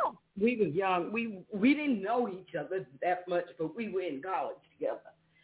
[0.41, 1.13] we were young.
[1.13, 5.01] We we didn't know each other that much, but we were in college together.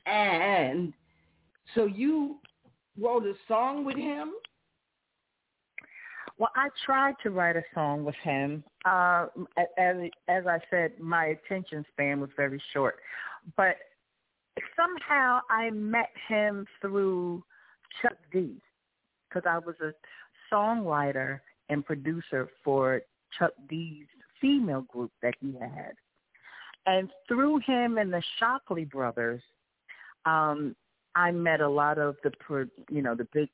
[0.07, 0.93] And
[1.75, 2.37] so you
[3.01, 4.33] wrote a song with him.
[6.39, 8.65] Well, I tried to write a song with him.
[8.85, 9.27] Uh,
[9.79, 9.97] as
[10.29, 12.97] as I said, my attention span was very short,
[13.57, 13.77] but
[14.77, 17.45] somehow I met him through
[18.01, 18.61] Chuck D,
[19.29, 19.93] because I was a
[20.53, 23.03] songwriter and producer for
[23.39, 24.07] Chuck D's
[24.43, 25.95] female group that he had,
[26.85, 29.41] and through him and the Shocklee brothers,
[30.27, 30.77] um,
[31.15, 33.49] I met a lot of the you know the big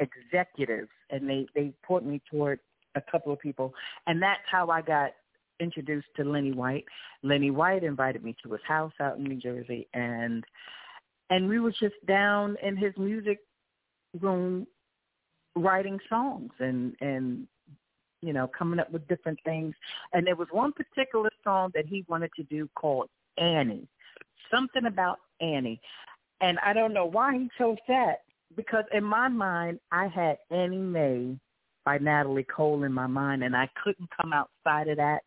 [0.00, 2.58] executives, and they they put me toward
[2.96, 3.72] a couple of people,
[4.06, 5.12] and that's how I got
[5.60, 6.84] introduced to Lenny White.
[7.22, 10.44] Lenny White invited me to his house out in New Jersey, and
[11.28, 13.38] and we were just down in his music
[14.20, 14.66] room
[15.56, 17.46] writing songs and and
[18.22, 19.74] you know coming up with different things.
[20.12, 23.08] And there was one particular song that he wanted to do called
[23.38, 23.88] Annie,
[24.50, 25.80] something about Annie.
[26.40, 28.22] And I don't know why he chose that,
[28.56, 31.36] because in my mind I had Annie Mae
[31.84, 35.20] by Natalie Cole in my mind, and I couldn't come outside of that.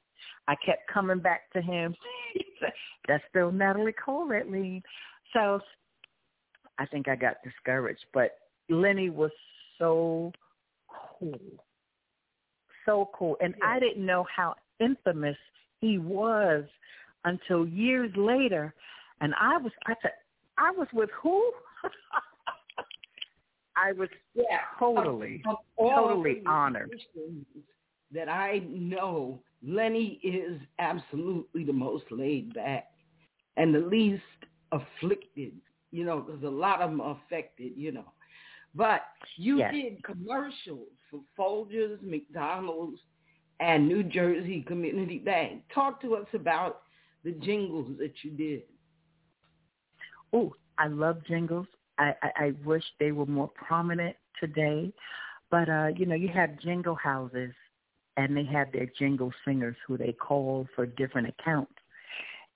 [0.48, 1.96] I kept coming back to him.
[3.08, 4.84] That's still Natalie Cole at lead.
[5.34, 5.60] So
[6.78, 8.06] I think I got discouraged.
[8.14, 8.38] But
[8.70, 9.32] Lenny was
[9.78, 10.32] so
[11.20, 11.40] cool.
[12.86, 13.38] So cool.
[13.42, 15.38] And I didn't know how infamous
[15.82, 16.66] he was
[17.26, 18.74] until years later.
[19.22, 20.12] And I was I said,
[20.58, 21.52] I was with who?
[23.76, 26.92] I was yeah, totally, of, of totally honored.
[28.14, 32.90] That I know Lenny is absolutely the most laid back
[33.58, 34.22] and the least
[34.72, 35.54] afflicted,
[35.92, 38.06] you know, because a lot of them are affected, you know.
[38.76, 39.02] But
[39.36, 39.74] you yes.
[39.74, 43.00] did commercials for Folgers, McDonald's,
[43.60, 45.62] and New Jersey Community Bank.
[45.74, 46.82] Talk to us about
[47.24, 48.64] the jingles that you did.
[50.34, 51.68] Oh, I love jingles.
[52.00, 54.92] I, I, I wish they were more prominent today.
[55.52, 57.54] But uh, you know, you have jingle houses
[58.18, 61.74] and they have their jingle singers who they call for different accounts.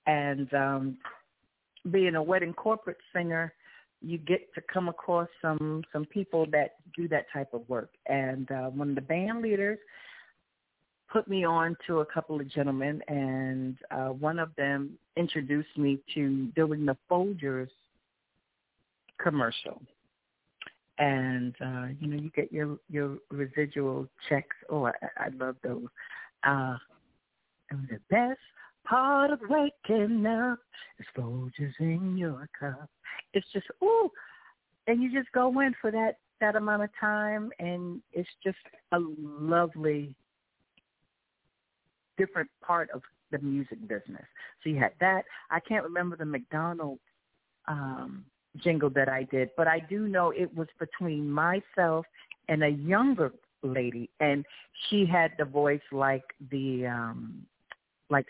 [0.06, 0.98] And um
[1.92, 3.54] being a wedding corporate singer,
[4.00, 7.90] you get to come across some some people that do that type of work.
[8.06, 9.78] And uh, one of the band leaders
[11.10, 15.98] put me on to a couple of gentlemen, and uh, one of them introduced me
[16.14, 17.70] to doing the Folgers
[19.20, 19.82] commercial.
[20.98, 24.56] And uh, you know, you get your your residual checks.
[24.68, 25.86] Oh, I, I love those.
[26.44, 26.76] Uh,
[27.70, 28.38] and the best
[28.88, 30.58] part of waking up
[30.98, 32.88] is Folgers in your cup.
[33.34, 34.10] It's just ooh,
[34.86, 38.58] and you just go in for that that amount of time, and it's just
[38.92, 40.14] a lovely
[42.16, 44.24] different part of the music business.
[44.62, 45.24] So you had that.
[45.50, 47.00] I can't remember the McDonald's
[47.66, 48.24] um,
[48.56, 52.06] jingle that I did, but I do know it was between myself
[52.48, 53.32] and a younger
[53.62, 54.44] lady, and
[54.88, 57.44] she had the voice like the um,
[58.10, 58.26] like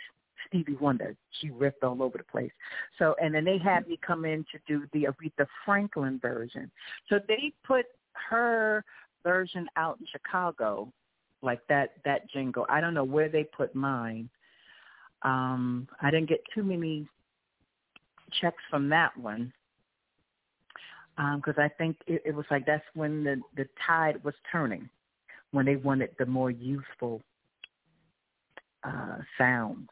[0.47, 1.15] Stevie Wonder.
[1.41, 2.53] She riffed all over the place.
[2.99, 6.71] So, and then they had me come in to do the Aretha Franklin version.
[7.09, 7.87] So they put
[8.29, 8.85] her
[9.23, 10.93] version out in Chicago,
[11.43, 12.67] like that that jingle.
[12.69, 14.29] I don't know where they put mine.
[15.23, 17.09] Um, I didn't get too many
[18.41, 19.53] checks from that one
[21.37, 24.89] because um, I think it, it was like that's when the the tide was turning,
[25.51, 27.23] when they wanted the more youthful
[28.85, 29.89] uh, sounds,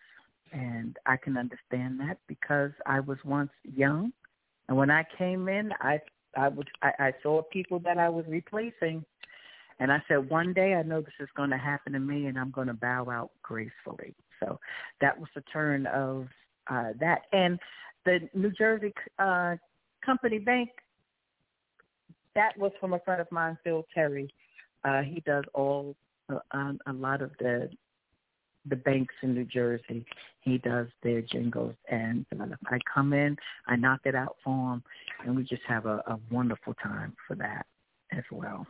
[0.52, 4.12] and I can understand that because I was once young,
[4.68, 6.00] and when I came in, I
[6.36, 9.04] I would I, I saw people that I was replacing,
[9.78, 12.38] and I said one day I know this is going to happen to me, and
[12.38, 14.14] I'm going to bow out gracefully.
[14.40, 14.60] So
[15.00, 16.28] that was the turn of
[16.68, 17.58] uh, that, and
[18.04, 19.56] the New Jersey uh,
[20.04, 20.70] Company Bank
[22.36, 24.32] that was from a friend of mine, Phil Terry.
[24.84, 25.96] Uh, he does all
[26.28, 27.68] uh, a lot of the
[28.68, 30.04] the banks in New Jersey.
[30.40, 33.36] He does their jingles, and uh, I come in,
[33.66, 34.82] I knock it out for him,
[35.24, 37.66] and we just have a, a wonderful time for that
[38.12, 38.66] as well.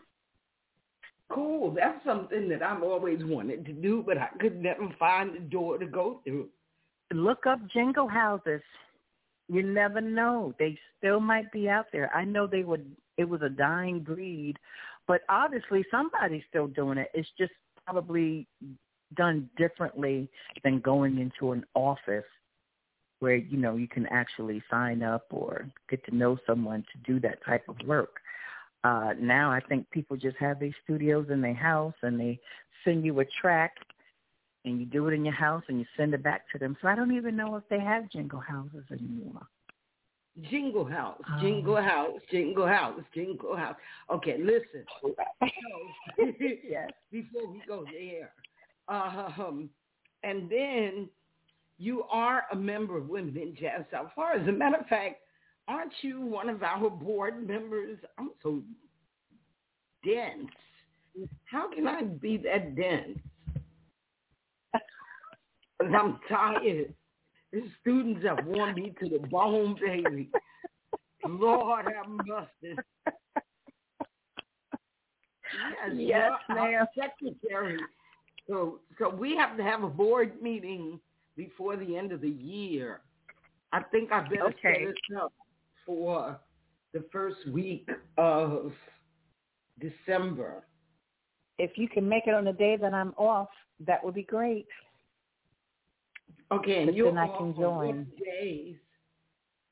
[1.28, 1.74] Cool.
[1.74, 5.76] That's something that I've always wanted to do, but I could never find the door
[5.76, 6.48] to go through.
[7.12, 8.62] Look up jingle houses.
[9.48, 10.54] You never know.
[10.58, 12.14] They still might be out there.
[12.14, 12.84] I know they would
[13.16, 14.56] it was a dying breed,
[15.06, 17.10] but obviously somebody's still doing it.
[17.14, 17.52] It's just
[17.84, 18.46] probably
[19.14, 20.28] done differently
[20.64, 22.24] than going into an office
[23.20, 27.20] where you know you can actually sign up or get to know someone to do
[27.20, 28.16] that type of work.
[28.84, 32.38] Uh, now I think people just have these studios in their house and they
[32.84, 33.74] send you a track
[34.64, 36.76] and you do it in your house and you send it back to them.
[36.82, 39.46] So I don't even know if they have jingle houses anymore.
[40.50, 43.76] Jingle house, um, jingle house, jingle house, jingle house.
[44.10, 44.84] Okay, listen.
[46.16, 46.24] So,
[46.68, 46.90] yes.
[47.10, 48.32] Before we go there,
[48.88, 49.70] um,
[50.22, 51.08] and then
[51.78, 54.42] you are a member of Women in Jazz South Florida.
[54.42, 55.16] As a matter of fact,
[55.68, 57.98] aren't you one of our board members?
[58.18, 58.62] I'm so
[60.04, 60.50] dense.
[61.44, 63.18] How can I be that dense?
[65.80, 66.94] I'm tired.
[67.52, 70.30] The students have worn me to the bone, baby.
[71.26, 72.76] Lord have mercy.
[75.92, 76.86] Yes, yes ma'am.
[76.98, 77.78] Secretary.
[78.48, 81.00] So, so we have to have a board meeting
[81.36, 83.00] before the end of the year.
[83.72, 84.58] I think I better okay.
[84.62, 85.32] set it up
[85.84, 86.38] for
[86.92, 88.72] the first week of
[89.80, 90.64] December.
[91.58, 93.48] If you can make it on the day that I'm off,
[93.86, 94.66] that would be great.
[96.52, 98.06] Okay, and you then I can join.
[98.24, 98.76] days?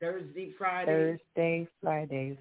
[0.00, 1.18] Thursday, Friday.
[1.36, 2.36] Thursday, Fridays.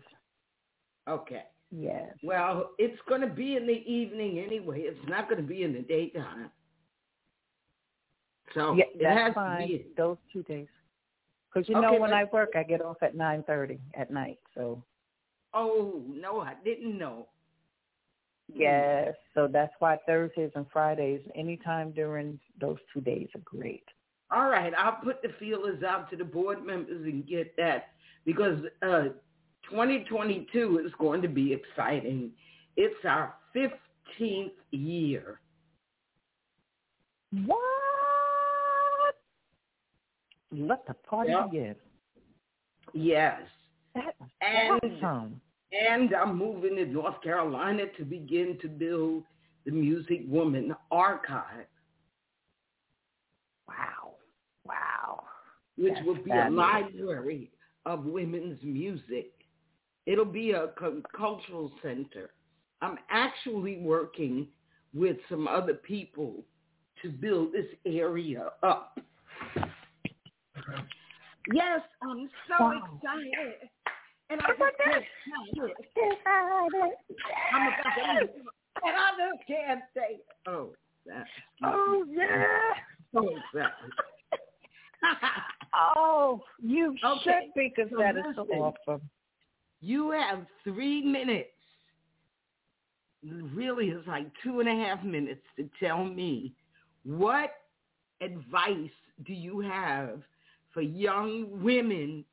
[1.08, 1.44] Okay.
[1.76, 2.14] Yes.
[2.22, 4.82] Well, it's going to be in the evening anyway.
[4.82, 6.52] It's not going to be in the daytime.
[8.54, 9.62] So yeah, it has fine.
[9.62, 10.68] to be those two days.
[11.52, 14.12] Because you okay, know when but, I work, I get off at nine thirty at
[14.12, 14.40] night.
[14.56, 14.84] So.
[15.56, 17.28] Oh no, I didn't know.
[18.54, 23.86] Yes, so that's why Thursdays and Fridays, anytime during those two days, are great.
[24.30, 27.90] All right, I'll put the feelers out to the board members and get that
[28.26, 29.06] because uh,
[29.70, 32.32] 2022 is going to be exciting.
[32.76, 35.40] It's our 15th year.
[37.46, 37.60] What?
[40.52, 41.52] Let the party yep.
[41.52, 41.76] begin.
[42.94, 43.42] Yes.
[43.96, 44.08] That's
[44.42, 45.42] and, awesome.
[45.72, 49.24] And I'm moving to North Carolina to begin to build
[49.66, 51.68] the Music Woman Archive.
[53.68, 54.16] Wow.
[54.66, 55.24] Wow.
[55.78, 56.52] Which That's will be fabulous.
[56.52, 57.52] a library
[57.86, 59.32] of women's music.
[60.06, 60.70] It'll be a
[61.16, 62.32] cultural center.
[62.82, 64.48] I'm actually working
[64.94, 66.44] with some other people
[67.02, 69.00] to build this area up.
[71.54, 73.00] Yes, I'm so wow.
[73.02, 73.70] excited.
[74.30, 75.06] And I just can't
[75.72, 76.24] excited.
[77.54, 78.28] I'm about to
[78.86, 80.26] and I just can't say it.
[80.48, 80.70] Oh,
[81.06, 81.26] that.
[81.64, 82.46] Oh, yeah.
[83.16, 83.72] Oh, so excited.
[85.96, 87.22] oh, you okay.
[87.24, 89.10] should be because that is listen, so awesome.
[89.84, 91.50] You have three minutes.
[93.54, 96.54] Really, it's like two and a half minutes to tell me
[97.04, 97.52] what
[98.22, 98.90] advice
[99.26, 100.22] do you have
[100.74, 102.24] for young women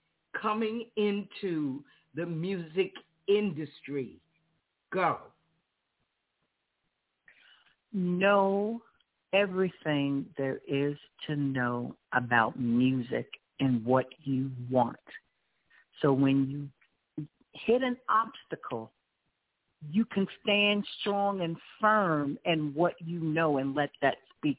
[0.40, 1.82] coming into
[2.14, 2.92] the music
[3.26, 4.20] industry?
[4.92, 5.18] Go.
[7.92, 8.80] Know
[9.32, 10.96] everything there is
[11.26, 13.26] to know about music
[13.58, 14.96] and what you want.
[16.00, 16.68] So when you
[17.52, 18.90] hit an obstacle,
[19.90, 24.58] you can stand strong and firm in what you know and let that speak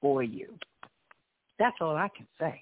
[0.00, 0.48] for you.
[1.58, 2.60] That's all I can say.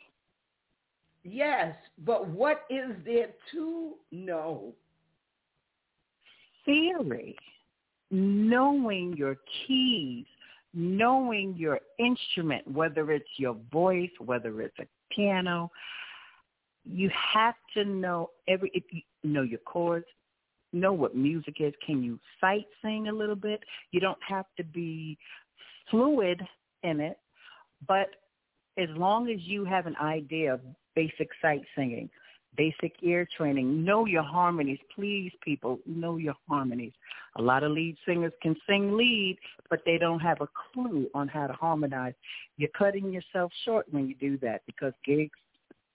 [1.25, 4.73] Yes, but what is there to know?
[6.65, 7.37] Theory,
[8.11, 9.37] knowing your
[9.67, 10.27] keys,
[10.73, 15.71] knowing your instrument, whether it's your voice, whether it's a piano,
[16.85, 20.07] you have to know every if you know your chords,
[20.73, 21.75] know what music is.
[21.85, 23.61] Can you sight sing a little bit?
[23.93, 25.19] You don't have to be
[25.91, 26.41] fluid
[26.83, 27.19] in it,
[27.87, 28.09] but
[28.79, 30.61] as long as you have an idea of
[30.95, 32.09] basic sight singing,
[32.57, 34.79] basic ear training, know your harmonies.
[34.95, 36.93] Please, people, know your harmonies.
[37.37, 41.29] A lot of lead singers can sing lead, but they don't have a clue on
[41.29, 42.15] how to harmonize.
[42.57, 45.39] You're cutting yourself short when you do that because gigs,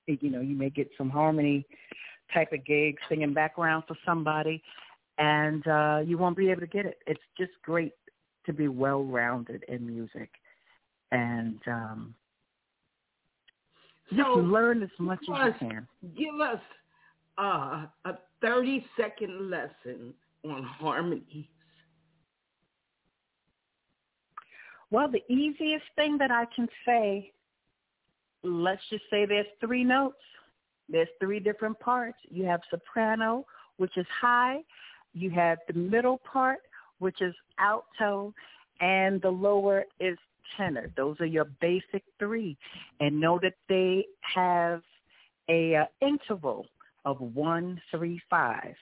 [0.08, 1.66] you know, you may get some harmony
[2.34, 4.62] type of gig singing background for somebody,
[5.18, 6.98] and uh, you won't be able to get it.
[7.08, 7.94] It's just great
[8.46, 10.30] to be well-rounded in music,
[11.12, 12.16] and um,
[14.10, 15.88] so just learn as much as you can.
[16.16, 16.62] Give us
[17.38, 20.14] uh, a 30-second lesson
[20.44, 21.46] on harmonies.
[24.92, 27.32] Well, the easiest thing that I can say,
[28.44, 30.16] let's just say there's three notes.
[30.90, 32.18] There's three different parts.
[32.30, 33.46] You have soprano,
[33.78, 34.60] which is high.
[35.14, 36.60] You have the middle part,
[37.00, 38.34] which is alto,
[38.80, 40.18] and the lower is
[40.58, 40.92] tenor.
[40.96, 42.58] Those are your basic three.
[43.00, 44.82] And know that they have
[45.50, 46.68] a uh, interval
[47.06, 48.76] of one, three, five.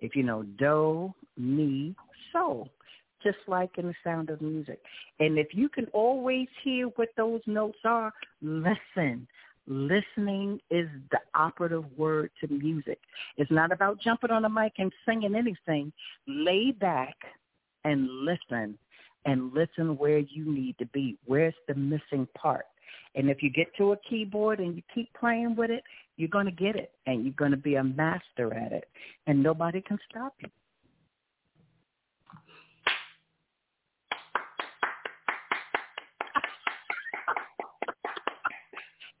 [0.00, 1.94] If you know do, mi,
[2.32, 2.66] so,
[3.22, 4.80] just like in the sound of music.
[5.18, 9.26] And if you can always hear what those notes are, listen.
[9.66, 12.98] Listening is the operative word to music.
[13.36, 15.92] It's not about jumping on a mic and singing anything.
[16.26, 17.14] Lay back
[17.84, 18.78] and listen
[19.26, 21.18] and listen where you need to be.
[21.26, 22.66] Where's the missing part?
[23.14, 25.84] And if you get to a keyboard and you keep playing with it,
[26.16, 28.88] you're going to get it and you're going to be a master at it
[29.26, 30.48] and nobody can stop you.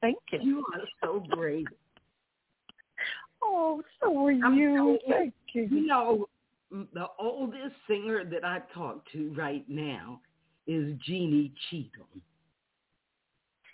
[0.00, 0.40] Thank you.
[0.42, 1.66] You are so great.
[3.42, 4.98] Oh, so are I'm you.
[5.06, 5.62] so- Thank you.
[5.62, 6.28] You know,
[6.70, 10.20] the oldest singer that I talk to right now
[10.66, 12.20] is Jeannie Cheatham.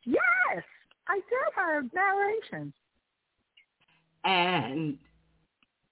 [0.04, 0.62] Yes,
[1.08, 2.72] I did her narration.
[4.24, 4.98] And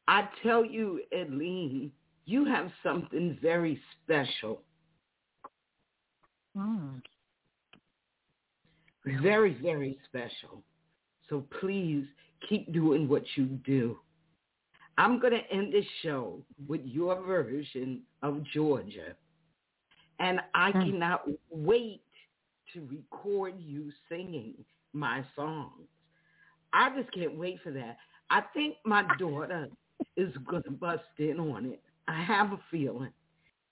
[0.06, 1.90] I tell you, Edlene,
[2.26, 4.62] you have something very special.
[6.56, 7.02] Mm.
[9.04, 10.62] Very, very special.
[11.28, 12.04] So please
[12.48, 13.98] keep doing what you do.
[14.96, 16.38] I'm going to end this show
[16.68, 19.14] with your version of Georgia.
[20.20, 20.82] And I Hmm.
[20.90, 22.02] cannot wait
[22.72, 24.54] to record you singing
[24.92, 25.88] my songs.
[26.72, 27.98] I just can't wait for that.
[28.30, 29.68] I think my daughter
[30.16, 31.82] is going to bust in on it.
[32.08, 33.12] I have a feeling.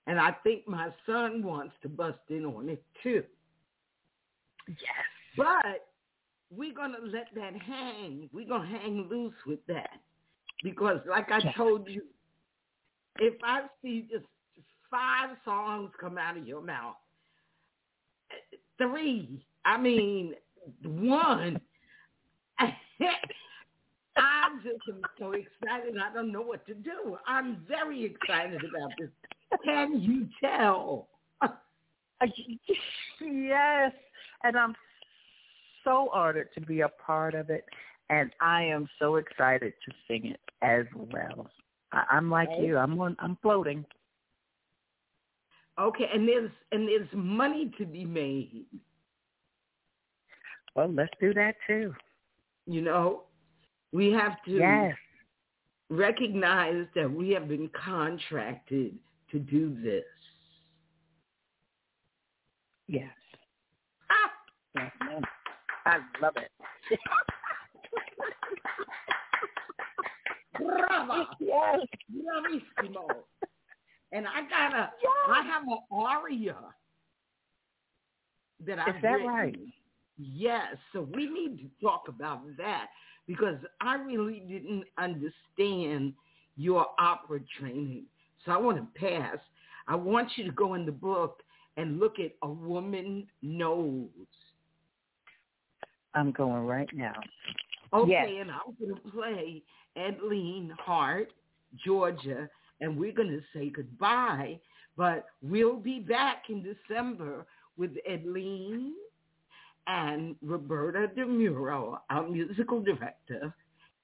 [0.07, 3.23] And I think my son wants to bust in on it too.
[4.69, 5.12] Yes.
[5.37, 5.89] But
[6.55, 8.29] we're going to let that hang.
[8.33, 10.01] We're going to hang loose with that.
[10.63, 12.03] Because like I told you,
[13.19, 14.27] if I see just
[14.91, 16.97] five songs come out of your mouth,
[18.79, 20.35] three, I mean,
[20.85, 21.61] one,
[22.59, 22.75] I
[24.63, 25.97] just am so excited.
[25.99, 27.17] I don't know what to do.
[27.27, 29.09] I'm very excited about this.
[29.65, 31.09] Can you tell?
[33.21, 33.93] Yes,
[34.45, 34.77] and I'm
[35.85, 37.65] so honored to be a part of it,
[38.11, 41.51] and I am so excited to sing it as well.
[41.93, 42.67] I, I'm like Okay.
[42.67, 42.77] you.
[42.79, 43.17] I'm on.
[43.19, 43.85] I'm floating.
[45.79, 48.65] Okay, and there's and there's money to be made.
[50.75, 51.95] Well, let's do that too.
[52.67, 53.25] You know,
[53.93, 54.97] we have to Yes.
[55.91, 58.95] recognize that we have been contracted
[59.31, 60.05] to do this.
[62.89, 63.11] Yes.
[64.11, 64.31] Ah,
[64.77, 65.23] Yes.
[65.87, 66.51] I love it.
[70.59, 71.81] brava, yes.
[72.15, 73.07] bravissimo.
[74.13, 75.13] And I got a, Yes.
[75.29, 76.57] I have an aria
[78.67, 79.27] that I've Is that written.
[79.29, 79.59] right?
[80.19, 82.89] Yes, so we need to talk about that
[83.27, 86.13] because I really didn't understand
[86.57, 88.05] your opera training.
[88.45, 89.39] So I want to pass.
[89.89, 91.43] I want you to go in the book
[91.77, 94.09] and look at A Woman Knows.
[96.15, 97.15] I'm going right now.
[97.93, 98.29] Okay, Yes.
[98.41, 99.63] and I'm going to play
[99.97, 101.33] Edlene Hart,
[101.85, 102.49] Georgia,
[102.81, 104.61] and we're going to say goodbye.
[104.97, 107.47] But we'll be back in December
[107.77, 108.93] with Edlene
[109.87, 113.55] and Roberta DeMuro, our musical director,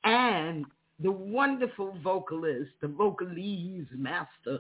[0.04, 0.64] and
[1.00, 4.59] the wonderful vocalist, the vocalese master,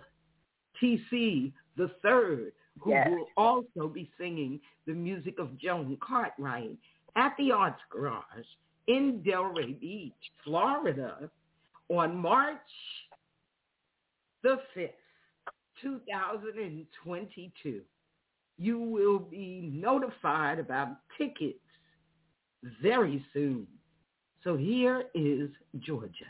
[0.80, 3.08] TC the third, who Yes.
[3.10, 6.78] will also be singing the music of Joan Cartwright
[7.18, 8.46] at the Arts Garage
[8.86, 10.12] in Delray Beach,
[10.44, 11.28] Florida,
[11.88, 12.56] on March
[14.42, 14.90] the 5th,
[15.82, 17.80] 2022.
[18.56, 21.58] You will be notified about tickets
[22.80, 23.66] very soon.
[24.44, 25.50] So here is
[25.80, 26.26] Georgia.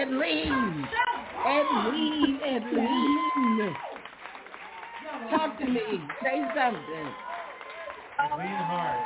[0.00, 0.84] Edlene.
[1.46, 2.40] Edlene.
[2.42, 3.74] Edlene.
[5.30, 6.00] Talk to me.
[6.22, 7.12] Say something.
[8.16, 9.00] Hart.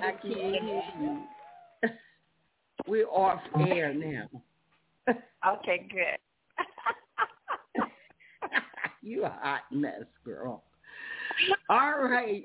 [0.00, 1.22] I can't hear you.
[2.86, 4.28] We're off air now.
[5.58, 6.18] Okay, good.
[9.02, 10.62] you a hot mess, girl.
[11.68, 12.42] All right.